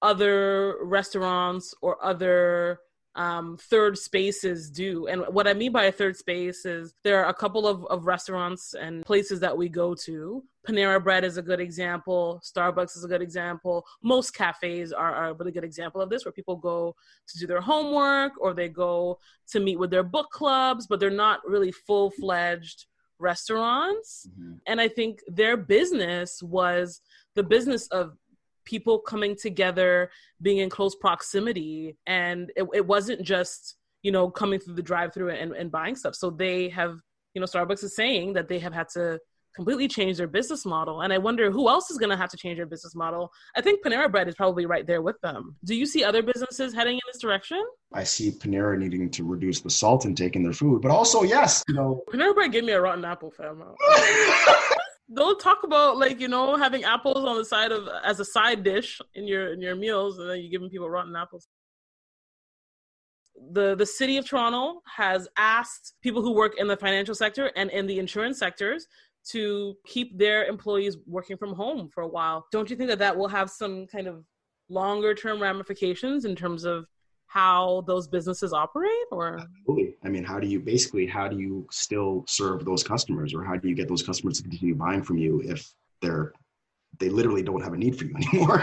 other 0.04 0.76
restaurants 0.82 1.74
or 1.80 1.92
other 2.04 2.78
um, 3.16 3.56
third 3.56 3.96
spaces 3.96 4.70
do. 4.70 5.06
And 5.06 5.22
what 5.28 5.46
I 5.46 5.54
mean 5.54 5.72
by 5.72 5.84
a 5.84 5.92
third 5.92 6.16
space 6.16 6.66
is 6.66 6.94
there 7.04 7.22
are 7.22 7.28
a 7.28 7.34
couple 7.34 7.66
of, 7.66 7.84
of 7.86 8.06
restaurants 8.06 8.74
and 8.74 9.04
places 9.04 9.40
that 9.40 9.56
we 9.56 9.68
go 9.68 9.94
to. 10.06 10.42
Panera 10.66 11.02
Bread 11.02 11.24
is 11.24 11.36
a 11.36 11.42
good 11.42 11.60
example. 11.60 12.40
Starbucks 12.42 12.96
is 12.96 13.04
a 13.04 13.08
good 13.08 13.22
example. 13.22 13.84
Most 14.02 14.34
cafes 14.34 14.92
are, 14.92 15.14
are 15.14 15.28
a 15.30 15.34
really 15.34 15.52
good 15.52 15.64
example 15.64 16.00
of 16.00 16.10
this, 16.10 16.24
where 16.24 16.32
people 16.32 16.56
go 16.56 16.96
to 17.28 17.38
do 17.38 17.46
their 17.46 17.60
homework 17.60 18.32
or 18.40 18.52
they 18.52 18.68
go 18.68 19.18
to 19.52 19.60
meet 19.60 19.78
with 19.78 19.90
their 19.90 20.02
book 20.02 20.30
clubs, 20.30 20.86
but 20.86 20.98
they're 20.98 21.10
not 21.10 21.40
really 21.46 21.72
full 21.72 22.10
fledged 22.10 22.86
restaurants. 23.18 24.26
Mm-hmm. 24.28 24.54
And 24.66 24.80
I 24.80 24.88
think 24.88 25.20
their 25.28 25.56
business 25.56 26.42
was 26.42 27.00
the 27.34 27.42
business 27.42 27.86
of 27.88 28.16
people 28.64 28.98
coming 28.98 29.36
together, 29.36 30.10
being 30.42 30.58
in 30.58 30.70
close 30.70 30.94
proximity, 30.94 31.96
and 32.06 32.52
it, 32.56 32.66
it 32.74 32.86
wasn't 32.86 33.22
just 33.22 33.76
you 34.02 34.12
know 34.12 34.30
coming 34.30 34.60
through 34.60 34.74
the 34.74 34.82
drive-through 34.82 35.30
and, 35.30 35.52
and 35.52 35.70
buying 35.70 35.96
stuff. 35.96 36.14
So 36.14 36.30
they 36.30 36.68
have, 36.70 36.98
you 37.34 37.40
know, 37.40 37.46
Starbucks 37.46 37.84
is 37.84 37.96
saying 37.96 38.34
that 38.34 38.48
they 38.48 38.58
have 38.58 38.72
had 38.72 38.88
to 38.90 39.18
completely 39.54 39.88
change 39.88 40.16
their 40.16 40.26
business 40.26 40.66
model. 40.66 41.02
And 41.02 41.12
I 41.12 41.18
wonder 41.18 41.50
who 41.50 41.68
else 41.68 41.90
is 41.90 41.98
going 41.98 42.10
to 42.10 42.16
have 42.16 42.30
to 42.30 42.36
change 42.36 42.56
their 42.56 42.66
business 42.66 42.94
model. 42.94 43.30
I 43.56 43.60
think 43.60 43.84
Panera 43.84 44.10
Bread 44.10 44.28
is 44.28 44.34
probably 44.34 44.66
right 44.66 44.86
there 44.86 45.00
with 45.00 45.20
them. 45.22 45.56
Do 45.64 45.74
you 45.74 45.86
see 45.86 46.02
other 46.02 46.22
businesses 46.22 46.74
heading 46.74 46.94
in 46.94 47.00
this 47.06 47.20
direction? 47.20 47.64
I 47.92 48.04
see 48.04 48.32
Panera 48.32 48.76
needing 48.76 49.10
to 49.10 49.24
reduce 49.24 49.60
the 49.60 49.70
salt 49.70 50.06
intake 50.06 50.36
in 50.36 50.42
their 50.42 50.52
food, 50.52 50.82
but 50.82 50.90
also, 50.90 51.22
yes, 51.22 51.62
you 51.68 51.74
know. 51.74 52.02
Panera 52.12 52.34
Bread 52.34 52.52
give 52.52 52.64
me 52.64 52.72
a 52.72 52.80
rotten 52.80 53.04
apple, 53.04 53.30
fam. 53.30 53.62
don't 55.14 55.40
talk 55.40 55.62
about 55.64 55.98
like 55.98 56.20
you 56.20 56.28
know 56.28 56.56
having 56.56 56.84
apples 56.84 57.24
on 57.24 57.36
the 57.36 57.44
side 57.44 57.72
of 57.72 57.88
as 58.04 58.20
a 58.20 58.24
side 58.24 58.62
dish 58.62 59.00
in 59.14 59.26
your 59.26 59.52
in 59.52 59.60
your 59.60 59.76
meals, 59.76 60.18
and 60.18 60.28
then 60.28 60.40
you're 60.40 60.50
giving 60.50 60.70
people 60.70 60.88
rotten 60.88 61.14
apples. 61.16 61.48
The 63.52 63.74
the 63.74 63.86
city 63.86 64.16
of 64.16 64.26
Toronto 64.26 64.82
has 64.96 65.28
asked 65.36 65.94
people 66.02 66.22
who 66.22 66.32
work 66.32 66.54
in 66.58 66.68
the 66.68 66.76
financial 66.76 67.14
sector 67.14 67.50
and 67.56 67.70
in 67.70 67.86
the 67.86 67.98
insurance 67.98 68.38
sectors 68.38 68.86
to 69.30 69.74
keep 69.86 70.18
their 70.18 70.44
employees 70.44 70.98
working 71.06 71.36
from 71.36 71.54
home 71.54 71.88
for 71.92 72.02
a 72.02 72.08
while. 72.08 72.46
Don't 72.52 72.68
you 72.68 72.76
think 72.76 72.90
that 72.90 72.98
that 72.98 73.16
will 73.16 73.28
have 73.28 73.50
some 73.50 73.86
kind 73.86 74.06
of 74.06 74.24
longer 74.68 75.14
term 75.14 75.40
ramifications 75.40 76.24
in 76.24 76.36
terms 76.36 76.64
of 76.64 76.86
how 77.34 77.82
those 77.88 78.06
businesses 78.06 78.52
operate 78.52 79.08
or? 79.10 79.40
Absolutely. 79.40 79.96
i 80.04 80.08
mean 80.08 80.22
how 80.22 80.38
do 80.38 80.46
you 80.46 80.60
basically 80.60 81.04
how 81.04 81.26
do 81.26 81.36
you 81.36 81.66
still 81.70 82.24
serve 82.28 82.64
those 82.64 82.84
customers 82.84 83.34
or 83.34 83.42
how 83.44 83.56
do 83.56 83.68
you 83.68 83.74
get 83.74 83.88
those 83.88 84.04
customers 84.04 84.36
to 84.38 84.44
continue 84.44 84.76
buying 84.76 85.02
from 85.02 85.18
you 85.18 85.42
if 85.44 85.60
they're 86.00 86.32
they 87.00 87.08
literally 87.08 87.42
don't 87.42 87.60
have 87.60 87.72
a 87.72 87.76
need 87.76 87.98
for 87.98 88.04
you 88.04 88.14
anymore? 88.22 88.62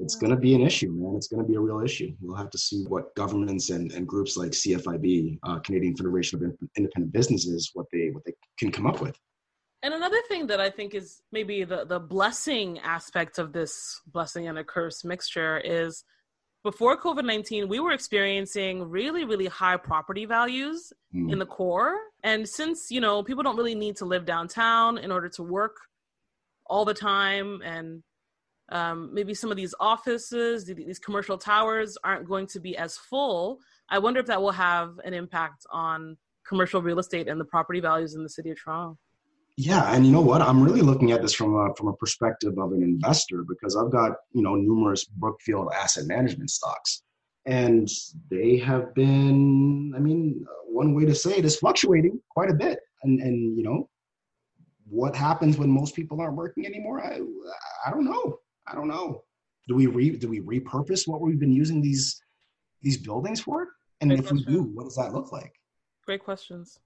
It's 0.00 0.14
going 0.14 0.30
to 0.30 0.36
be 0.36 0.54
an 0.54 0.60
issue 0.60 0.90
man. 0.92 1.16
It's 1.16 1.26
going 1.26 1.42
to 1.42 1.48
be 1.48 1.56
a 1.56 1.60
real 1.60 1.80
issue. 1.80 2.12
We'll 2.20 2.36
have 2.36 2.50
to 2.50 2.58
see 2.58 2.84
what 2.84 3.12
governments 3.16 3.70
and, 3.70 3.90
and 3.90 4.06
groups 4.06 4.36
like 4.36 4.52
cfib 4.52 5.38
uh, 5.44 5.58
canadian 5.60 5.96
federation 5.96 6.34
of 6.36 6.52
independent 6.76 7.12
businesses 7.12 7.70
what 7.72 7.86
they 7.90 8.10
what 8.12 8.24
they 8.26 8.34
can 8.58 8.70
come 8.70 8.86
up 8.86 9.00
with. 9.00 9.16
And 9.82 9.94
another 9.94 10.20
thing 10.28 10.46
that 10.48 10.60
I 10.60 10.70
think 10.70 10.94
is 10.94 11.22
maybe 11.32 11.64
the, 11.64 11.84
the 11.86 12.00
blessing 12.00 12.80
aspect 12.80 13.38
of 13.38 13.52
this 13.52 14.00
blessing 14.08 14.48
and 14.48 14.58
a 14.58 14.64
curse 14.64 15.04
mixture 15.04 15.58
is 15.58 16.04
before 16.64 17.00
COVID 17.00 17.24
19, 17.24 17.68
we 17.68 17.80
were 17.80 17.92
experiencing 17.92 18.88
really, 18.88 19.24
really 19.24 19.46
high 19.46 19.76
property 19.76 20.24
values 20.24 20.92
mm. 21.14 21.30
in 21.32 21.38
the 21.38 21.46
core. 21.46 21.96
And 22.24 22.48
since, 22.48 22.90
you 22.90 23.00
know, 23.00 23.22
people 23.22 23.42
don't 23.42 23.56
really 23.56 23.74
need 23.74 23.96
to 23.96 24.04
live 24.04 24.24
downtown 24.24 24.98
in 24.98 25.12
order 25.12 25.28
to 25.30 25.42
work 25.42 25.76
all 26.66 26.84
the 26.84 26.94
time, 26.94 27.62
and 27.64 28.02
um, 28.70 29.14
maybe 29.14 29.32
some 29.34 29.50
of 29.50 29.56
these 29.56 29.74
offices, 29.80 30.66
these 30.66 30.98
commercial 30.98 31.38
towers 31.38 31.96
aren't 32.04 32.28
going 32.28 32.46
to 32.48 32.60
be 32.60 32.76
as 32.76 32.98
full, 32.98 33.60
I 33.88 33.98
wonder 33.98 34.20
if 34.20 34.26
that 34.26 34.42
will 34.42 34.52
have 34.52 34.98
an 35.04 35.14
impact 35.14 35.64
on 35.72 36.16
commercial 36.46 36.82
real 36.82 36.98
estate 36.98 37.28
and 37.28 37.40
the 37.40 37.44
property 37.44 37.80
values 37.80 38.14
in 38.14 38.22
the 38.22 38.28
city 38.28 38.50
of 38.50 38.58
Toronto. 38.62 38.98
Yeah, 39.60 39.92
and 39.92 40.06
you 40.06 40.12
know 40.12 40.20
what? 40.20 40.40
I'm 40.40 40.62
really 40.62 40.82
looking 40.82 41.10
at 41.10 41.20
this 41.20 41.34
from 41.34 41.56
a 41.56 41.74
from 41.74 41.88
a 41.88 41.92
perspective 41.96 42.56
of 42.58 42.70
an 42.70 42.80
investor 42.80 43.42
because 43.42 43.74
I've 43.74 43.90
got 43.90 44.12
you 44.32 44.40
know 44.40 44.54
numerous 44.54 45.02
Brookfield 45.02 45.72
asset 45.74 46.06
management 46.06 46.50
stocks, 46.50 47.02
and 47.44 47.88
they 48.30 48.58
have 48.58 48.94
been. 48.94 49.92
I 49.96 49.98
mean, 49.98 50.46
one 50.68 50.94
way 50.94 51.06
to 51.06 51.14
say 51.14 51.38
it 51.38 51.44
is 51.44 51.56
fluctuating 51.56 52.20
quite 52.30 52.50
a 52.50 52.54
bit, 52.54 52.78
and 53.02 53.20
and 53.20 53.58
you 53.58 53.64
know, 53.64 53.88
what 54.88 55.16
happens 55.16 55.58
when 55.58 55.70
most 55.70 55.96
people 55.96 56.20
aren't 56.20 56.36
working 56.36 56.64
anymore? 56.64 57.02
I 57.02 57.18
I 57.84 57.90
don't 57.90 58.04
know. 58.04 58.38
I 58.68 58.76
don't 58.76 58.86
know. 58.86 59.24
Do 59.66 59.74
we 59.74 59.88
re 59.88 60.10
do 60.10 60.28
we 60.28 60.38
repurpose 60.38 61.08
what 61.08 61.20
we've 61.20 61.40
been 61.40 61.50
using 61.50 61.82
these 61.82 62.22
these 62.80 62.96
buildings 62.96 63.40
for? 63.40 63.70
And 64.00 64.10
Great 64.10 64.20
if 64.20 64.28
question. 64.28 64.46
we 64.46 64.52
do, 64.52 64.62
what 64.62 64.84
does 64.84 64.94
that 64.94 65.12
look 65.12 65.32
like? 65.32 65.52
Great 66.06 66.22
questions. 66.22 66.78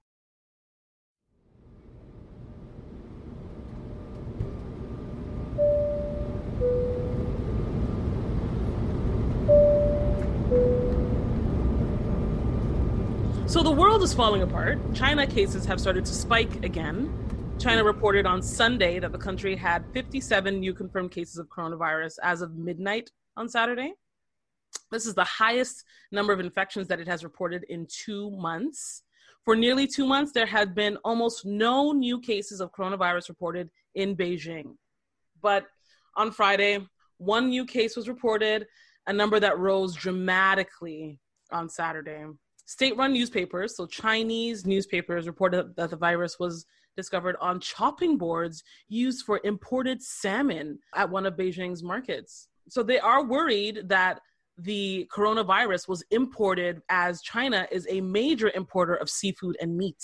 So 13.53 13.61
the 13.61 13.69
world 13.69 14.01
is 14.01 14.15
falling 14.15 14.41
apart. 14.41 14.79
China 14.95 15.27
cases 15.27 15.63
have 15.65 15.79
started 15.79 16.05
to 16.05 16.11
spike 16.11 16.65
again. 16.65 17.13
China 17.59 17.83
reported 17.83 18.25
on 18.25 18.41
Sunday 18.41 18.97
that 18.97 19.11
the 19.11 19.17
country 19.19 19.55
had 19.55 19.85
57 19.93 20.59
new 20.59 20.73
confirmed 20.73 21.11
cases 21.11 21.37
of 21.37 21.47
coronavirus 21.49 22.17
as 22.23 22.41
of 22.41 22.55
midnight 22.55 23.11
on 23.37 23.47
Saturday. 23.47 23.93
This 24.91 25.05
is 25.05 25.13
the 25.13 25.23
highest 25.23 25.83
number 26.11 26.33
of 26.33 26.39
infections 26.39 26.87
that 26.87 26.99
it 26.99 27.07
has 27.07 27.23
reported 27.23 27.63
in 27.69 27.85
two 27.87 28.31
months. 28.31 29.03
For 29.45 29.55
nearly 29.55 29.85
two 29.85 30.07
months, 30.07 30.31
there 30.31 30.47
had 30.47 30.73
been 30.73 30.97
almost 31.05 31.45
no 31.45 31.91
new 31.91 32.19
cases 32.21 32.59
of 32.59 32.71
coronavirus 32.71 33.29
reported 33.29 33.69
in 33.93 34.15
Beijing. 34.15 34.77
But 35.43 35.67
on 36.17 36.31
Friday, 36.31 36.87
one 37.17 37.49
new 37.49 37.67
case 37.67 37.95
was 37.95 38.07
reported, 38.07 38.65
a 39.05 39.13
number 39.13 39.39
that 39.39 39.59
rose 39.59 39.93
dramatically 39.93 41.19
on 41.51 41.69
Saturday. 41.69 42.25
State 42.65 42.95
run 42.97 43.13
newspapers, 43.13 43.75
so 43.75 43.85
Chinese 43.85 44.65
newspapers, 44.65 45.27
reported 45.27 45.75
that 45.75 45.89
the 45.89 45.95
virus 45.95 46.39
was 46.39 46.65
discovered 46.95 47.35
on 47.41 47.59
chopping 47.59 48.17
boards 48.17 48.63
used 48.87 49.25
for 49.25 49.41
imported 49.43 50.01
salmon 50.01 50.79
at 50.95 51.09
one 51.09 51.25
of 51.25 51.35
Beijing's 51.35 51.83
markets. 51.83 52.47
So 52.69 52.83
they 52.83 52.99
are 52.99 53.23
worried 53.23 53.89
that 53.89 54.21
the 54.57 55.09
coronavirus 55.11 55.87
was 55.87 56.03
imported 56.11 56.81
as 56.89 57.21
China 57.21 57.67
is 57.71 57.87
a 57.89 58.01
major 58.01 58.51
importer 58.53 58.95
of 58.95 59.09
seafood 59.09 59.57
and 59.59 59.75
meat. 59.75 60.01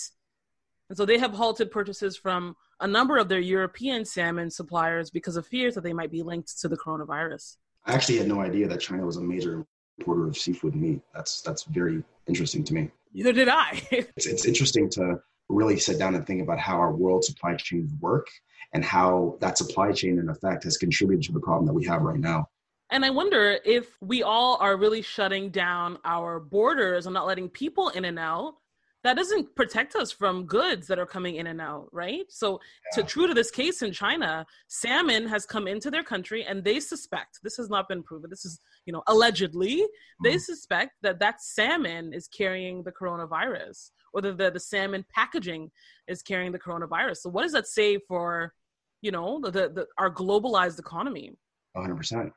And 0.89 0.97
so 0.97 1.05
they 1.05 1.19
have 1.19 1.33
halted 1.33 1.69
purchases 1.69 2.17
from 2.17 2.55
a 2.79 2.87
number 2.87 3.17
of 3.17 3.29
their 3.29 3.39
European 3.39 4.05
salmon 4.05 4.49
suppliers 4.49 5.11
because 5.11 5.37
of 5.37 5.45
fears 5.45 5.75
that 5.75 5.83
they 5.83 5.93
might 5.93 6.11
be 6.11 6.23
linked 6.23 6.59
to 6.61 6.67
the 6.67 6.77
coronavirus. 6.77 7.57
I 7.85 7.93
actually 7.93 8.17
had 8.17 8.27
no 8.27 8.41
idea 8.41 8.67
that 8.67 8.79
China 8.79 9.05
was 9.05 9.17
a 9.17 9.21
major 9.21 9.65
importer 9.99 10.27
of 10.27 10.37
seafood 10.37 10.73
and 10.73 10.81
meat. 10.81 11.01
That's 11.13 11.41
that's 11.41 11.63
very 11.63 12.03
interesting 12.27 12.63
to 12.65 12.73
me. 12.73 12.89
Neither 13.13 13.33
did 13.33 13.49
I. 13.49 13.81
it's, 13.91 14.25
it's 14.25 14.45
interesting 14.45 14.89
to 14.91 15.19
really 15.49 15.79
sit 15.79 15.97
down 15.97 16.15
and 16.15 16.25
think 16.25 16.41
about 16.41 16.59
how 16.59 16.77
our 16.77 16.93
world 16.93 17.23
supply 17.23 17.55
chains 17.55 17.91
work 17.99 18.27
and 18.73 18.85
how 18.85 19.37
that 19.41 19.57
supply 19.57 19.91
chain 19.91 20.19
in 20.19 20.29
effect 20.29 20.63
has 20.63 20.77
contributed 20.77 21.23
to 21.25 21.31
the 21.31 21.39
problem 21.39 21.65
that 21.65 21.73
we 21.73 21.85
have 21.85 22.01
right 22.01 22.19
now. 22.19 22.47
And 22.91 23.05
I 23.05 23.09
wonder 23.09 23.59
if 23.65 23.95
we 24.01 24.23
all 24.23 24.57
are 24.61 24.77
really 24.77 25.01
shutting 25.01 25.49
down 25.49 25.97
our 26.05 26.39
borders 26.39 27.05
and 27.05 27.13
not 27.13 27.27
letting 27.27 27.49
people 27.49 27.89
in 27.89 28.05
and 28.05 28.17
out 28.17 28.55
that 29.03 29.15
doesn't 29.15 29.55
protect 29.55 29.95
us 29.95 30.11
from 30.11 30.45
goods 30.45 30.87
that 30.87 30.99
are 30.99 31.05
coming 31.05 31.35
in 31.35 31.47
and 31.47 31.61
out, 31.61 31.87
right? 31.93 32.25
So, 32.29 32.59
yeah. 32.97 33.01
to 33.01 33.07
true 33.07 33.27
to 33.27 33.33
this 33.33 33.49
case 33.49 33.81
in 33.81 33.93
China, 33.93 34.45
salmon 34.67 35.27
has 35.27 35.45
come 35.45 35.67
into 35.67 35.89
their 35.89 36.03
country, 36.03 36.43
and 36.43 36.63
they 36.63 36.79
suspect 36.79 37.39
this 37.41 37.57
has 37.57 37.69
not 37.69 37.87
been 37.87 38.03
proven. 38.03 38.29
This 38.29 38.43
is, 38.43 38.59
you 38.85 38.91
know, 38.91 39.03
allegedly 39.07 39.77
mm. 39.77 39.87
they 40.23 40.37
suspect 40.37 40.91
that 41.01 41.19
that 41.19 41.41
salmon 41.41 42.13
is 42.13 42.27
carrying 42.27 42.83
the 42.83 42.91
coronavirus, 42.91 43.91
or 44.13 44.21
that 44.21 44.37
the, 44.37 44.51
the 44.51 44.59
salmon 44.59 45.05
packaging 45.15 45.71
is 46.07 46.21
carrying 46.21 46.51
the 46.51 46.59
coronavirus. 46.59 47.17
So, 47.17 47.29
what 47.29 47.43
does 47.43 47.53
that 47.53 47.67
say 47.67 47.99
for, 48.07 48.53
you 49.01 49.11
know, 49.11 49.39
the, 49.41 49.51
the, 49.51 49.69
the 49.69 49.87
our 49.97 50.13
globalized 50.13 50.79
economy? 50.79 51.37
One 51.73 51.85
hundred 51.85 51.97
percent, 51.97 52.33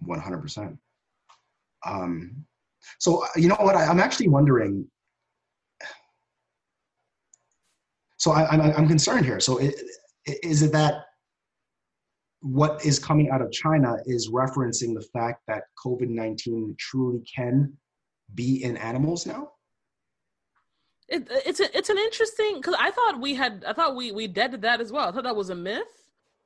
one 0.00 0.20
hundred 0.20 0.42
percent. 0.42 0.76
Um, 1.86 2.44
so 2.98 3.24
you 3.36 3.48
know 3.48 3.56
what? 3.60 3.76
I, 3.76 3.84
I'm 3.84 4.00
actually 4.00 4.28
wondering 4.28 4.88
so 8.18 8.32
I, 8.32 8.54
am 8.76 8.88
concerned 8.88 9.24
here. 9.24 9.40
So 9.40 9.58
it, 9.58 9.74
is 10.26 10.62
it 10.62 10.72
that 10.72 11.04
what 12.40 12.84
is 12.84 12.98
coming 12.98 13.30
out 13.30 13.40
of 13.40 13.50
China 13.50 13.96
is 14.06 14.30
referencing 14.30 14.94
the 14.94 15.06
fact 15.12 15.42
that 15.48 15.62
COVID 15.84 16.08
19 16.08 16.74
truly 16.78 17.22
can 17.34 17.72
be 18.34 18.62
in 18.62 18.76
animals 18.76 19.24
now? 19.24 19.52
It, 21.08 21.26
it's 21.30 21.60
a, 21.60 21.76
it's 21.76 21.88
an 21.88 21.96
interesting 21.96 22.56
because 22.56 22.74
I 22.78 22.90
thought 22.90 23.20
we 23.20 23.34
had 23.34 23.64
I 23.66 23.72
thought 23.72 23.96
we 23.96 24.12
we 24.12 24.26
deaded 24.26 24.62
that 24.62 24.80
as 24.80 24.92
well. 24.92 25.08
I 25.08 25.12
thought 25.12 25.24
that 25.24 25.36
was 25.36 25.50
a 25.50 25.54
myth, 25.54 25.86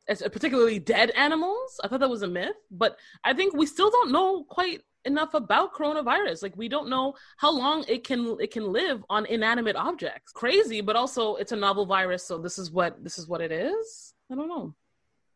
As, 0.09 0.23
particularly 0.23 0.79
dead 0.79 1.11
animals. 1.11 1.81
I 1.83 1.89
thought 1.89 2.01
that 2.01 2.11
was 2.11 2.23
a 2.23 2.29
myth, 2.29 2.57
but 2.71 2.97
I 3.25 3.33
think 3.33 3.55
we 3.55 3.67
still 3.67 3.91
don't 3.91 4.13
know 4.13 4.45
quite 4.45 4.83
enough 5.05 5.35
about 5.35 5.75
coronavirus. 5.75 6.43
Like 6.43 6.57
we 6.57 6.69
don't 6.69 6.89
know 6.89 7.15
how 7.37 7.51
long 7.51 7.85
it 7.89 8.05
can 8.05 8.37
it 8.41 8.51
can 8.51 8.73
live 8.73 9.05
on 9.09 9.27
inanimate 9.27 9.77
objects. 9.77 10.33
Crazy 10.33 10.81
but 10.81 10.97
also 10.97 11.37
it's 11.37 11.53
a 11.53 11.57
novel 11.57 11.87
virus 11.87 12.25
so 12.25 12.39
this 12.39 12.59
is 12.59 12.71
what 12.71 13.03
this 13.03 13.19
is 13.19 13.29
what 13.29 13.41
it 13.41 13.53
is? 13.53 14.15
I 14.31 14.35
don't 14.35 14.49
know. 14.49 14.75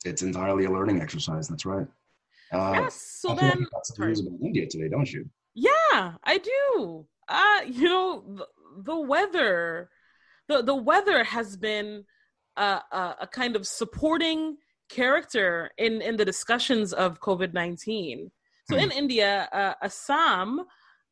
It's 0.05 0.23
entirely 0.23 0.65
a 0.65 0.71
learning 0.71 1.01
exercise 1.01 1.49
that's 1.49 1.67
right. 1.67 1.87
Uh, 2.53 2.73
yes 2.75 2.95
so 3.21 3.35
then 3.35 3.67
sorry. 3.83 4.13
about 4.13 4.41
india 4.45 4.67
today 4.67 4.89
don't 4.89 5.13
you? 5.13 5.29
Yeah 5.55 6.13
i 6.25 6.39
do. 6.39 7.07
Uh 7.29 7.61
you 7.67 7.89
know 7.89 8.25
the, 8.37 8.47
the 8.83 8.99
weather 8.99 9.91
the 10.49 10.63
the 10.63 10.75
weather 10.75 11.25
has 11.25 11.57
been 11.57 12.05
a, 12.57 12.81
a, 12.93 13.17
a 13.23 13.27
kind 13.27 13.57
of 13.57 13.67
supporting 13.67 14.57
character 14.89 15.71
in 15.79 16.01
in 16.01 16.17
the 16.17 16.25
discussions 16.25 16.93
of 16.93 17.21
covid-19 17.21 18.31
so 18.69 18.77
in 18.77 18.91
India, 18.91 19.49
uh, 19.53 19.75
Assam 19.83 20.63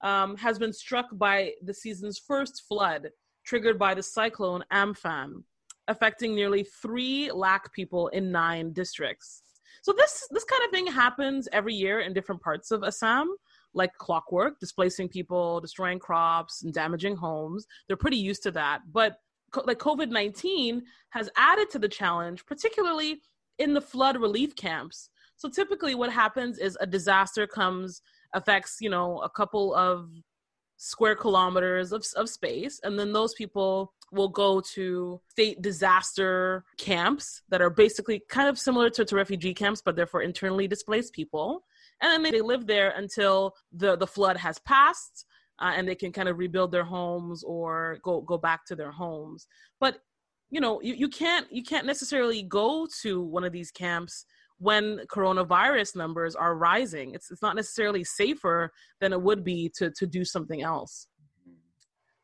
um, 0.02 0.36
has 0.36 0.58
been 0.58 0.72
struck 0.72 1.06
by 1.12 1.52
the 1.62 1.74
season's 1.74 2.18
first 2.18 2.64
flood, 2.68 3.08
triggered 3.44 3.78
by 3.78 3.94
the 3.94 4.02
cyclone 4.02 4.64
Amphan, 4.72 5.42
affecting 5.88 6.34
nearly 6.34 6.64
three 6.64 7.30
lakh 7.32 7.72
people 7.72 8.08
in 8.08 8.30
nine 8.32 8.72
districts. 8.72 9.42
So 9.82 9.92
this 9.96 10.26
this 10.30 10.44
kind 10.44 10.64
of 10.64 10.70
thing 10.70 10.86
happens 10.86 11.48
every 11.52 11.74
year 11.74 12.00
in 12.00 12.12
different 12.12 12.40
parts 12.40 12.70
of 12.70 12.82
Assam, 12.82 13.34
like 13.74 13.92
clockwork, 13.98 14.58
displacing 14.58 15.08
people, 15.08 15.60
destroying 15.60 15.98
crops, 15.98 16.62
and 16.62 16.72
damaging 16.72 17.16
homes. 17.16 17.66
They're 17.86 17.96
pretty 17.96 18.16
used 18.16 18.42
to 18.44 18.50
that. 18.52 18.80
But 18.92 19.18
like 19.64 19.78
COVID 19.78 20.10
19 20.10 20.82
has 21.10 21.30
added 21.36 21.70
to 21.70 21.78
the 21.78 21.88
challenge, 21.88 22.44
particularly 22.46 23.20
in 23.58 23.74
the 23.74 23.80
flood 23.80 24.16
relief 24.16 24.56
camps. 24.56 25.10
So 25.36 25.48
typically, 25.48 25.94
what 25.94 26.12
happens 26.12 26.58
is 26.58 26.76
a 26.80 26.86
disaster 26.86 27.46
comes, 27.46 28.02
affects, 28.34 28.78
you 28.80 28.90
know, 28.90 29.18
a 29.18 29.28
couple 29.28 29.74
of 29.74 30.10
square 30.76 31.14
kilometers 31.14 31.92
of, 31.92 32.04
of 32.16 32.28
space, 32.28 32.80
and 32.82 32.98
then 32.98 33.12
those 33.12 33.34
people 33.34 33.92
will 34.12 34.28
go 34.28 34.60
to 34.60 35.20
state 35.28 35.60
disaster 35.60 36.64
camps 36.78 37.42
that 37.48 37.60
are 37.60 37.70
basically 37.70 38.22
kind 38.28 38.48
of 38.48 38.58
similar 38.58 38.90
to, 38.90 39.04
to 39.04 39.16
refugee 39.16 39.54
camps, 39.54 39.82
but 39.84 39.96
they're 39.96 40.06
for 40.06 40.22
internally 40.22 40.68
displaced 40.68 41.12
people. 41.12 41.64
And 42.00 42.24
then 42.24 42.32
they 42.32 42.40
live 42.40 42.66
there 42.66 42.90
until 42.90 43.54
the, 43.72 43.96
the 43.96 44.06
flood 44.06 44.36
has 44.36 44.58
passed 44.60 45.26
uh, 45.60 45.72
and 45.74 45.88
they 45.88 45.94
can 45.94 46.12
kind 46.12 46.28
of 46.28 46.38
rebuild 46.38 46.72
their 46.72 46.84
homes 46.84 47.42
or 47.44 47.98
go 48.02 48.20
go 48.20 48.38
back 48.38 48.64
to 48.66 48.76
their 48.76 48.90
homes 48.90 49.46
but 49.80 49.98
you 50.50 50.60
know 50.60 50.80
you, 50.82 50.94
you 50.94 51.08
can't 51.08 51.50
you 51.52 51.62
can't 51.62 51.86
necessarily 51.86 52.42
go 52.42 52.86
to 53.02 53.20
one 53.22 53.44
of 53.44 53.52
these 53.52 53.70
camps 53.70 54.26
when 54.64 55.00
coronavirus 55.14 55.94
numbers 55.94 56.34
are 56.34 56.56
rising 56.56 57.14
it's, 57.14 57.30
it's 57.30 57.42
not 57.42 57.54
necessarily 57.54 58.02
safer 58.02 58.72
than 59.00 59.12
it 59.12 59.20
would 59.20 59.44
be 59.44 59.70
to 59.76 59.90
to 59.90 60.06
do 60.06 60.24
something 60.24 60.62
else. 60.62 61.08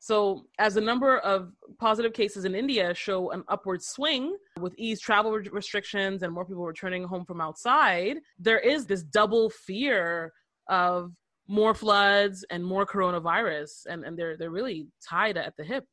So 0.02 0.46
as 0.58 0.72
the 0.72 0.80
number 0.80 1.18
of 1.18 1.52
positive 1.78 2.14
cases 2.14 2.46
in 2.46 2.54
india 2.54 2.86
show 2.94 3.18
an 3.36 3.42
upward 3.54 3.82
swing 3.82 4.24
with 4.64 4.74
eased 4.86 5.02
travel 5.02 5.32
restrictions 5.60 6.22
and 6.22 6.32
more 6.32 6.46
people 6.46 6.64
returning 6.64 7.04
home 7.12 7.24
from 7.30 7.40
outside 7.46 8.16
there 8.46 8.62
is 8.72 8.86
this 8.86 9.02
double 9.02 9.50
fear 9.50 10.32
of 10.68 11.12
more 11.60 11.74
floods 11.74 12.38
and 12.52 12.64
more 12.64 12.86
coronavirus 12.86 13.70
and, 13.90 14.04
and 14.06 14.18
they're 14.18 14.36
they're 14.38 14.56
really 14.60 14.80
tied 15.06 15.36
at 15.36 15.52
the 15.58 15.64
hip. 15.72 15.84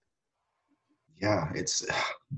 Yeah 1.25 1.43
it's 1.59 1.75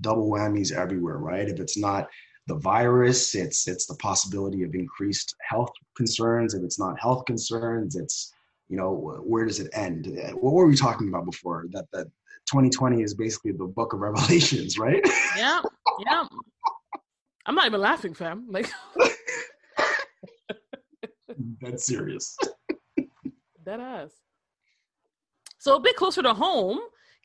double 0.07 0.27
whammies 0.31 0.71
everywhere 0.83 1.19
right? 1.31 1.47
If 1.53 1.59
it's 1.59 1.77
not 1.89 2.03
the 2.49 2.55
virus 2.55 3.35
it's 3.35 3.67
it's 3.67 3.85
the 3.85 3.95
possibility 3.95 4.63
of 4.63 4.73
increased 4.73 5.35
health 5.47 5.69
concerns. 5.95 6.55
If 6.55 6.63
it's 6.63 6.79
not 6.79 6.99
health 6.99 7.25
concerns 7.25 7.95
it's 7.95 8.33
you 8.67 8.75
know 8.75 9.21
where 9.23 9.45
does 9.45 9.59
it 9.59 9.69
end? 9.73 10.07
What 10.33 10.53
were 10.53 10.67
we 10.67 10.75
talking 10.75 11.07
about 11.07 11.25
before? 11.25 11.65
That 11.71 11.85
that 11.93 12.07
2020 12.51 13.03
is 13.03 13.13
basically 13.13 13.51
the 13.51 13.65
book 13.65 13.93
of 13.93 13.99
revelations 14.07 14.77
right? 14.77 15.01
Yeah 15.37 15.61
yeah. 15.99 16.25
I'm 17.45 17.55
not 17.55 17.67
even 17.67 17.81
laughing 17.81 18.15
fam. 18.15 18.47
Like 18.49 18.69
that's 21.61 21.85
serious. 21.85 22.35
That 23.65 23.81
ass. 23.81 24.09
So 25.59 25.75
a 25.75 25.79
bit 25.79 25.95
closer 25.95 26.23
to 26.23 26.33
home, 26.33 26.79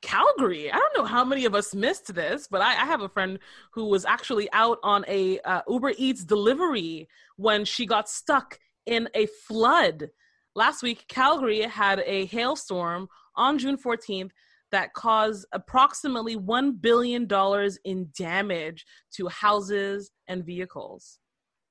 Calgary. 0.05 0.71
I 0.71 0.77
don't 0.77 0.97
know 0.97 1.07
how 1.07 1.25
many 1.25 1.47
of 1.47 1.55
us 1.55 1.75
missed 1.75 2.14
this, 2.14 2.47
but 2.47 2.61
I, 2.61 2.73
I 2.73 2.85
have 2.85 3.01
a 3.01 3.09
friend 3.09 3.38
who 3.73 3.87
was 3.87 4.05
actually 4.05 4.53
out 4.53 4.79
on 4.83 5.03
a 5.09 5.40
uh, 5.40 5.62
Uber 5.67 5.95
Eats 5.97 6.25
delivery 6.25 7.09
when 7.37 7.64
she 7.64 7.87
got 7.87 8.09
stuck 8.09 8.59
in 8.85 9.09
a 9.14 9.27
flood. 9.27 10.11
Last 10.55 10.83
week, 10.83 11.07
Calgary 11.09 11.62
had 11.62 12.01
a 12.05 12.27
hailstorm 12.27 13.09
on 13.35 13.59
June 13.59 13.79
14th 13.79 14.31
that 14.71 14.93
caused 14.93 15.47
approximately 15.53 16.37
$1 16.37 16.81
billion 16.81 17.27
in 17.85 18.09
damage 18.17 18.85
to 19.14 19.29
houses 19.29 20.11
and 20.29 20.45
vehicles. 20.45 21.19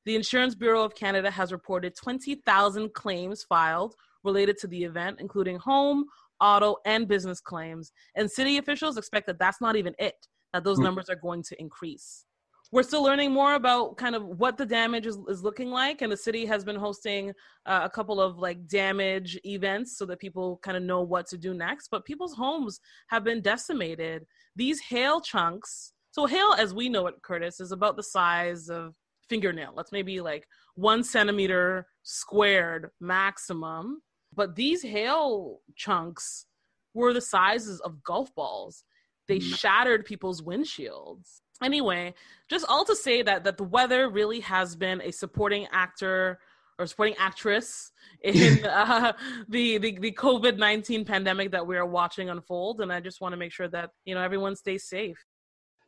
The 0.05 0.15
Insurance 0.15 0.55
Bureau 0.55 0.83
of 0.83 0.95
Canada 0.95 1.29
has 1.29 1.51
reported 1.51 1.95
20,000 1.95 2.93
claims 2.93 3.43
filed 3.43 3.95
related 4.23 4.57
to 4.57 4.67
the 4.67 4.83
event, 4.83 5.17
including 5.19 5.57
home, 5.57 6.05
auto, 6.43 6.75
and 6.85 7.07
business 7.07 7.39
claims. 7.39 7.91
And 8.15 8.29
city 8.29 8.57
officials 8.57 8.97
expect 8.97 9.25
that 9.27 9.39
that's 9.39 9.61
not 9.61 9.75
even 9.75 9.95
it, 9.97 10.27
that 10.51 10.63
those 10.63 10.77
mm. 10.77 10.83
numbers 10.83 11.09
are 11.09 11.15
going 11.15 11.41
to 11.43 11.59
increase. 11.59 12.25
We're 12.71 12.83
still 12.83 13.03
learning 13.03 13.31
more 13.31 13.53
about 13.53 13.97
kind 13.97 14.15
of 14.15 14.23
what 14.25 14.57
the 14.57 14.65
damage 14.65 15.05
is, 15.05 15.17
is 15.27 15.43
looking 15.43 15.69
like, 15.69 16.01
and 16.01 16.11
the 16.11 16.17
city 16.17 16.43
has 16.47 16.63
been 16.63 16.75
hosting 16.75 17.31
uh, 17.67 17.81
a 17.83 17.89
couple 17.89 18.19
of 18.19 18.39
like 18.39 18.67
damage 18.67 19.39
events 19.45 19.97
so 19.97 20.05
that 20.07 20.19
people 20.19 20.59
kind 20.63 20.75
of 20.75 20.81
know 20.81 21.01
what 21.01 21.27
to 21.27 21.37
do 21.37 21.53
next. 21.53 21.89
But 21.91 22.03
people's 22.03 22.33
homes 22.33 22.79
have 23.09 23.23
been 23.23 23.41
decimated. 23.41 24.25
These 24.55 24.81
hail 24.81 25.21
chunks, 25.21 25.93
so 26.11 26.25
hail, 26.25 26.55
as 26.57 26.73
we 26.73 26.89
know 26.89 27.05
it, 27.07 27.21
Curtis, 27.21 27.59
is 27.59 27.71
about 27.71 27.95
the 27.95 28.03
size 28.03 28.69
of 28.69 28.95
fingernail. 29.29 29.73
That's 29.77 29.91
maybe 29.91 30.19
like 30.19 30.47
one 30.75 31.03
centimeter 31.03 31.85
squared 32.01 32.89
maximum. 32.99 34.01
But 34.35 34.55
these 34.55 34.81
hail 34.81 35.59
chunks 35.75 36.45
were 36.93 37.13
the 37.13 37.21
sizes 37.21 37.79
of 37.81 38.03
golf 38.03 38.33
balls. 38.35 38.83
They 39.27 39.39
mm. 39.39 39.55
shattered 39.55 40.05
people's 40.05 40.41
windshields. 40.41 41.41
Anyway, 41.61 42.13
just 42.49 42.65
all 42.67 42.85
to 42.85 42.95
say 42.95 43.21
that 43.21 43.43
that 43.45 43.57
the 43.57 43.63
weather 43.63 44.09
really 44.09 44.41
has 44.41 44.75
been 44.75 45.01
a 45.01 45.11
supporting 45.11 45.67
actor 45.71 46.39
or 46.79 46.87
supporting 46.87 47.15
actress 47.17 47.91
in 48.23 48.65
uh, 48.65 49.13
the 49.47 49.77
the, 49.77 49.97
the 49.99 50.11
COVID 50.11 50.57
nineteen 50.57 51.05
pandemic 51.05 51.51
that 51.51 51.65
we 51.65 51.77
are 51.77 51.85
watching 51.85 52.29
unfold, 52.29 52.81
and 52.81 52.91
I 52.91 52.99
just 52.99 53.21
want 53.21 53.33
to 53.33 53.37
make 53.37 53.51
sure 53.51 53.67
that 53.69 53.91
you 54.05 54.15
know 54.15 54.21
everyone 54.21 54.55
stays 54.55 54.85
safe. 54.85 55.23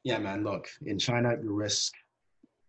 Yeah, 0.03 0.19
man. 0.19 0.43
Look, 0.43 0.69
in 0.85 0.99
China, 0.99 1.35
you 1.41 1.53
risk 1.53 1.93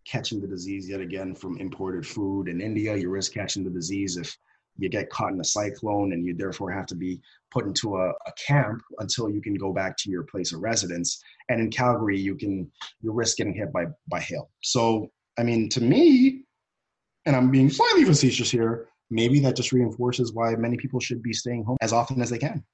catching 0.06 0.40
the 0.40 0.46
disease 0.46 0.88
yet 0.88 1.00
again 1.00 1.34
from 1.34 1.58
imported 1.58 2.06
food. 2.06 2.48
In 2.48 2.60
India, 2.60 2.96
you 2.96 3.10
risk 3.10 3.34
catching 3.34 3.64
the 3.64 3.70
disease 3.70 4.16
if 4.16 4.36
you 4.78 4.88
get 4.88 5.10
caught 5.10 5.32
in 5.32 5.40
a 5.40 5.44
cyclone 5.44 6.12
and 6.12 6.24
you 6.24 6.34
therefore 6.34 6.70
have 6.70 6.86
to 6.86 6.94
be 6.94 7.20
put 7.50 7.66
into 7.66 7.96
a, 7.96 8.10
a, 8.10 8.32
camp 8.46 8.82
until 8.98 9.30
you 9.30 9.40
can 9.40 9.54
go 9.54 9.72
back 9.72 9.96
to 9.96 10.10
your 10.10 10.24
place 10.24 10.52
of 10.52 10.60
residence. 10.60 11.22
And 11.48 11.60
in 11.60 11.70
calgary 11.70 12.18
you 12.18 12.34
can 12.34 12.70
you 13.00 13.12
risk 13.12 13.38
getting 13.38 13.54
hit 13.54 13.72
by 13.72 13.86
by 14.08 14.20
hail. 14.20 14.50
So 14.62 15.10
i 15.38 15.42
mean 15.42 15.68
to 15.70 15.80
me 15.80 16.42
and 17.24 17.36
i'm 17.36 17.50
being 17.50 17.70
slightly 17.70 18.04
facetious 18.04 18.50
here 18.50 18.88
maybe 19.10 19.40
that 19.40 19.56
just 19.56 19.72
reinforces 19.72 20.32
why 20.32 20.54
many 20.56 20.76
people 20.76 21.00
should 21.00 21.22
be 21.22 21.32
staying 21.32 21.64
home 21.64 21.76
as 21.80 21.92
often 21.92 22.20
as 22.20 22.30
they 22.30 22.38
can 22.38 22.64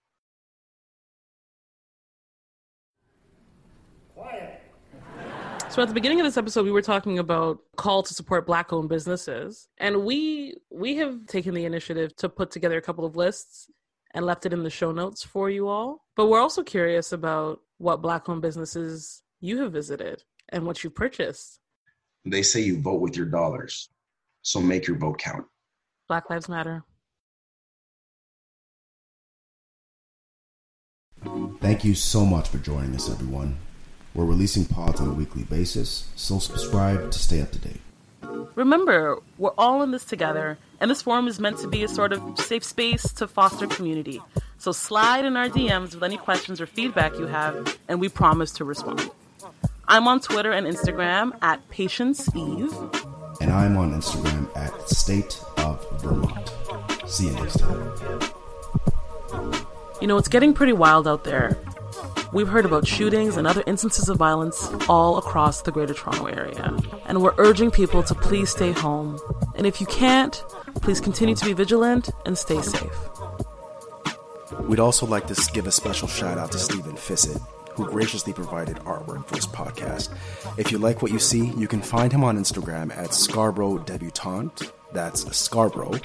So 5.72 5.80
at 5.80 5.88
the 5.88 5.94
beginning 5.94 6.20
of 6.20 6.26
this 6.26 6.36
episode, 6.36 6.66
we 6.66 6.70
were 6.70 6.82
talking 6.82 7.18
about 7.18 7.60
call 7.76 8.02
to 8.02 8.12
support 8.12 8.44
black-owned 8.44 8.90
businesses, 8.90 9.68
and 9.78 10.04
we 10.04 10.56
we 10.70 10.96
have 10.96 11.24
taken 11.26 11.54
the 11.54 11.64
initiative 11.64 12.14
to 12.16 12.28
put 12.28 12.50
together 12.50 12.76
a 12.76 12.82
couple 12.82 13.06
of 13.06 13.16
lists 13.16 13.70
and 14.12 14.26
left 14.26 14.44
it 14.44 14.52
in 14.52 14.64
the 14.64 14.68
show 14.68 14.92
notes 14.92 15.22
for 15.22 15.48
you 15.48 15.68
all. 15.68 16.04
But 16.14 16.26
we're 16.26 16.40
also 16.40 16.62
curious 16.62 17.12
about 17.12 17.60
what 17.78 18.02
black-owned 18.02 18.42
businesses 18.42 19.22
you 19.40 19.62
have 19.62 19.72
visited 19.72 20.22
and 20.50 20.66
what 20.66 20.84
you've 20.84 20.94
purchased. 20.94 21.58
They 22.26 22.42
say 22.42 22.60
you 22.60 22.78
vote 22.78 23.00
with 23.00 23.16
your 23.16 23.24
dollars, 23.24 23.88
so 24.42 24.60
make 24.60 24.86
your 24.86 24.98
vote 24.98 25.20
count. 25.20 25.46
Black 26.06 26.28
Lives 26.28 26.50
Matter. 26.50 26.84
Thank 31.60 31.82
you 31.82 31.94
so 31.94 32.26
much 32.26 32.50
for 32.50 32.58
joining 32.58 32.94
us, 32.94 33.08
everyone. 33.08 33.56
We're 34.14 34.26
releasing 34.26 34.66
pods 34.66 35.00
on 35.00 35.08
a 35.08 35.12
weekly 35.12 35.44
basis, 35.44 36.06
so 36.16 36.38
subscribe 36.38 37.10
to 37.10 37.18
stay 37.18 37.40
up 37.40 37.50
to 37.52 37.58
date. 37.58 37.80
Remember, 38.54 39.18
we're 39.38 39.54
all 39.56 39.82
in 39.82 39.90
this 39.90 40.04
together, 40.04 40.58
and 40.80 40.90
this 40.90 41.00
forum 41.00 41.26
is 41.28 41.40
meant 41.40 41.58
to 41.58 41.68
be 41.68 41.82
a 41.82 41.88
sort 41.88 42.12
of 42.12 42.38
safe 42.38 42.62
space 42.62 43.10
to 43.14 43.26
foster 43.26 43.66
community. 43.66 44.20
So 44.58 44.72
slide 44.72 45.24
in 45.24 45.36
our 45.36 45.48
DMs 45.48 45.94
with 45.94 46.02
any 46.02 46.18
questions 46.18 46.60
or 46.60 46.66
feedback 46.66 47.18
you 47.18 47.26
have, 47.26 47.78
and 47.88 48.00
we 48.00 48.10
promise 48.10 48.52
to 48.52 48.64
respond. 48.64 49.10
I'm 49.88 50.06
on 50.06 50.20
Twitter 50.20 50.52
and 50.52 50.66
Instagram 50.66 51.32
at 51.40 51.66
Patience 51.70 52.28
Eve. 52.36 52.72
And 53.40 53.50
I'm 53.50 53.76
on 53.78 53.92
Instagram 53.92 54.54
at 54.56 54.88
State 54.88 55.42
of 55.56 56.02
Vermont. 56.02 56.52
See 57.06 57.28
you 57.28 57.32
next 57.32 57.58
time. 57.58 57.92
You 60.00 60.06
know, 60.06 60.18
it's 60.18 60.28
getting 60.28 60.52
pretty 60.52 60.72
wild 60.72 61.08
out 61.08 61.24
there. 61.24 61.58
We've 62.32 62.48
heard 62.48 62.64
about 62.64 62.86
shootings 62.86 63.36
and 63.36 63.46
other 63.46 63.62
instances 63.66 64.08
of 64.08 64.16
violence 64.16 64.70
all 64.88 65.18
across 65.18 65.60
the 65.60 65.70
Greater 65.70 65.92
Toronto 65.92 66.26
Area. 66.26 66.74
And 67.04 67.20
we're 67.20 67.34
urging 67.36 67.70
people 67.70 68.02
to 68.04 68.14
please 68.14 68.48
stay 68.48 68.72
home. 68.72 69.20
And 69.54 69.66
if 69.66 69.82
you 69.82 69.86
can't, 69.86 70.42
please 70.76 70.98
continue 70.98 71.34
to 71.34 71.44
be 71.44 71.52
vigilant 71.52 72.08
and 72.24 72.38
stay 72.38 72.62
safe. 72.62 72.96
We'd 74.60 74.80
also 74.80 75.04
like 75.04 75.26
to 75.26 75.50
give 75.52 75.66
a 75.66 75.72
special 75.72 76.08
shout 76.08 76.38
out 76.38 76.52
to 76.52 76.58
Stephen 76.58 76.96
Fissett, 76.96 77.38
who 77.74 77.86
graciously 77.86 78.32
provided 78.32 78.78
artwork 78.78 79.26
for 79.26 79.34
this 79.34 79.46
podcast. 79.46 80.08
If 80.56 80.72
you 80.72 80.78
like 80.78 81.02
what 81.02 81.12
you 81.12 81.18
see, 81.18 81.48
you 81.58 81.68
can 81.68 81.82
find 81.82 82.10
him 82.10 82.24
on 82.24 82.38
Instagram 82.38 82.96
at 82.96 83.12
Scarborough 83.12 83.78
Debutante. 83.78 84.72
That's 84.92 85.36
Scarborough, 85.36 86.00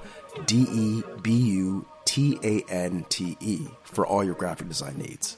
D 0.45 0.67
E 0.69 1.03
B 1.21 1.31
U 1.31 1.85
T 2.03 2.37
A 2.43 2.63
N 2.69 3.05
T 3.07 3.37
E, 3.39 3.67
for 3.83 4.05
all 4.05 4.25
your 4.25 4.35
graphic 4.35 4.67
design 4.67 4.97
needs. 4.97 5.37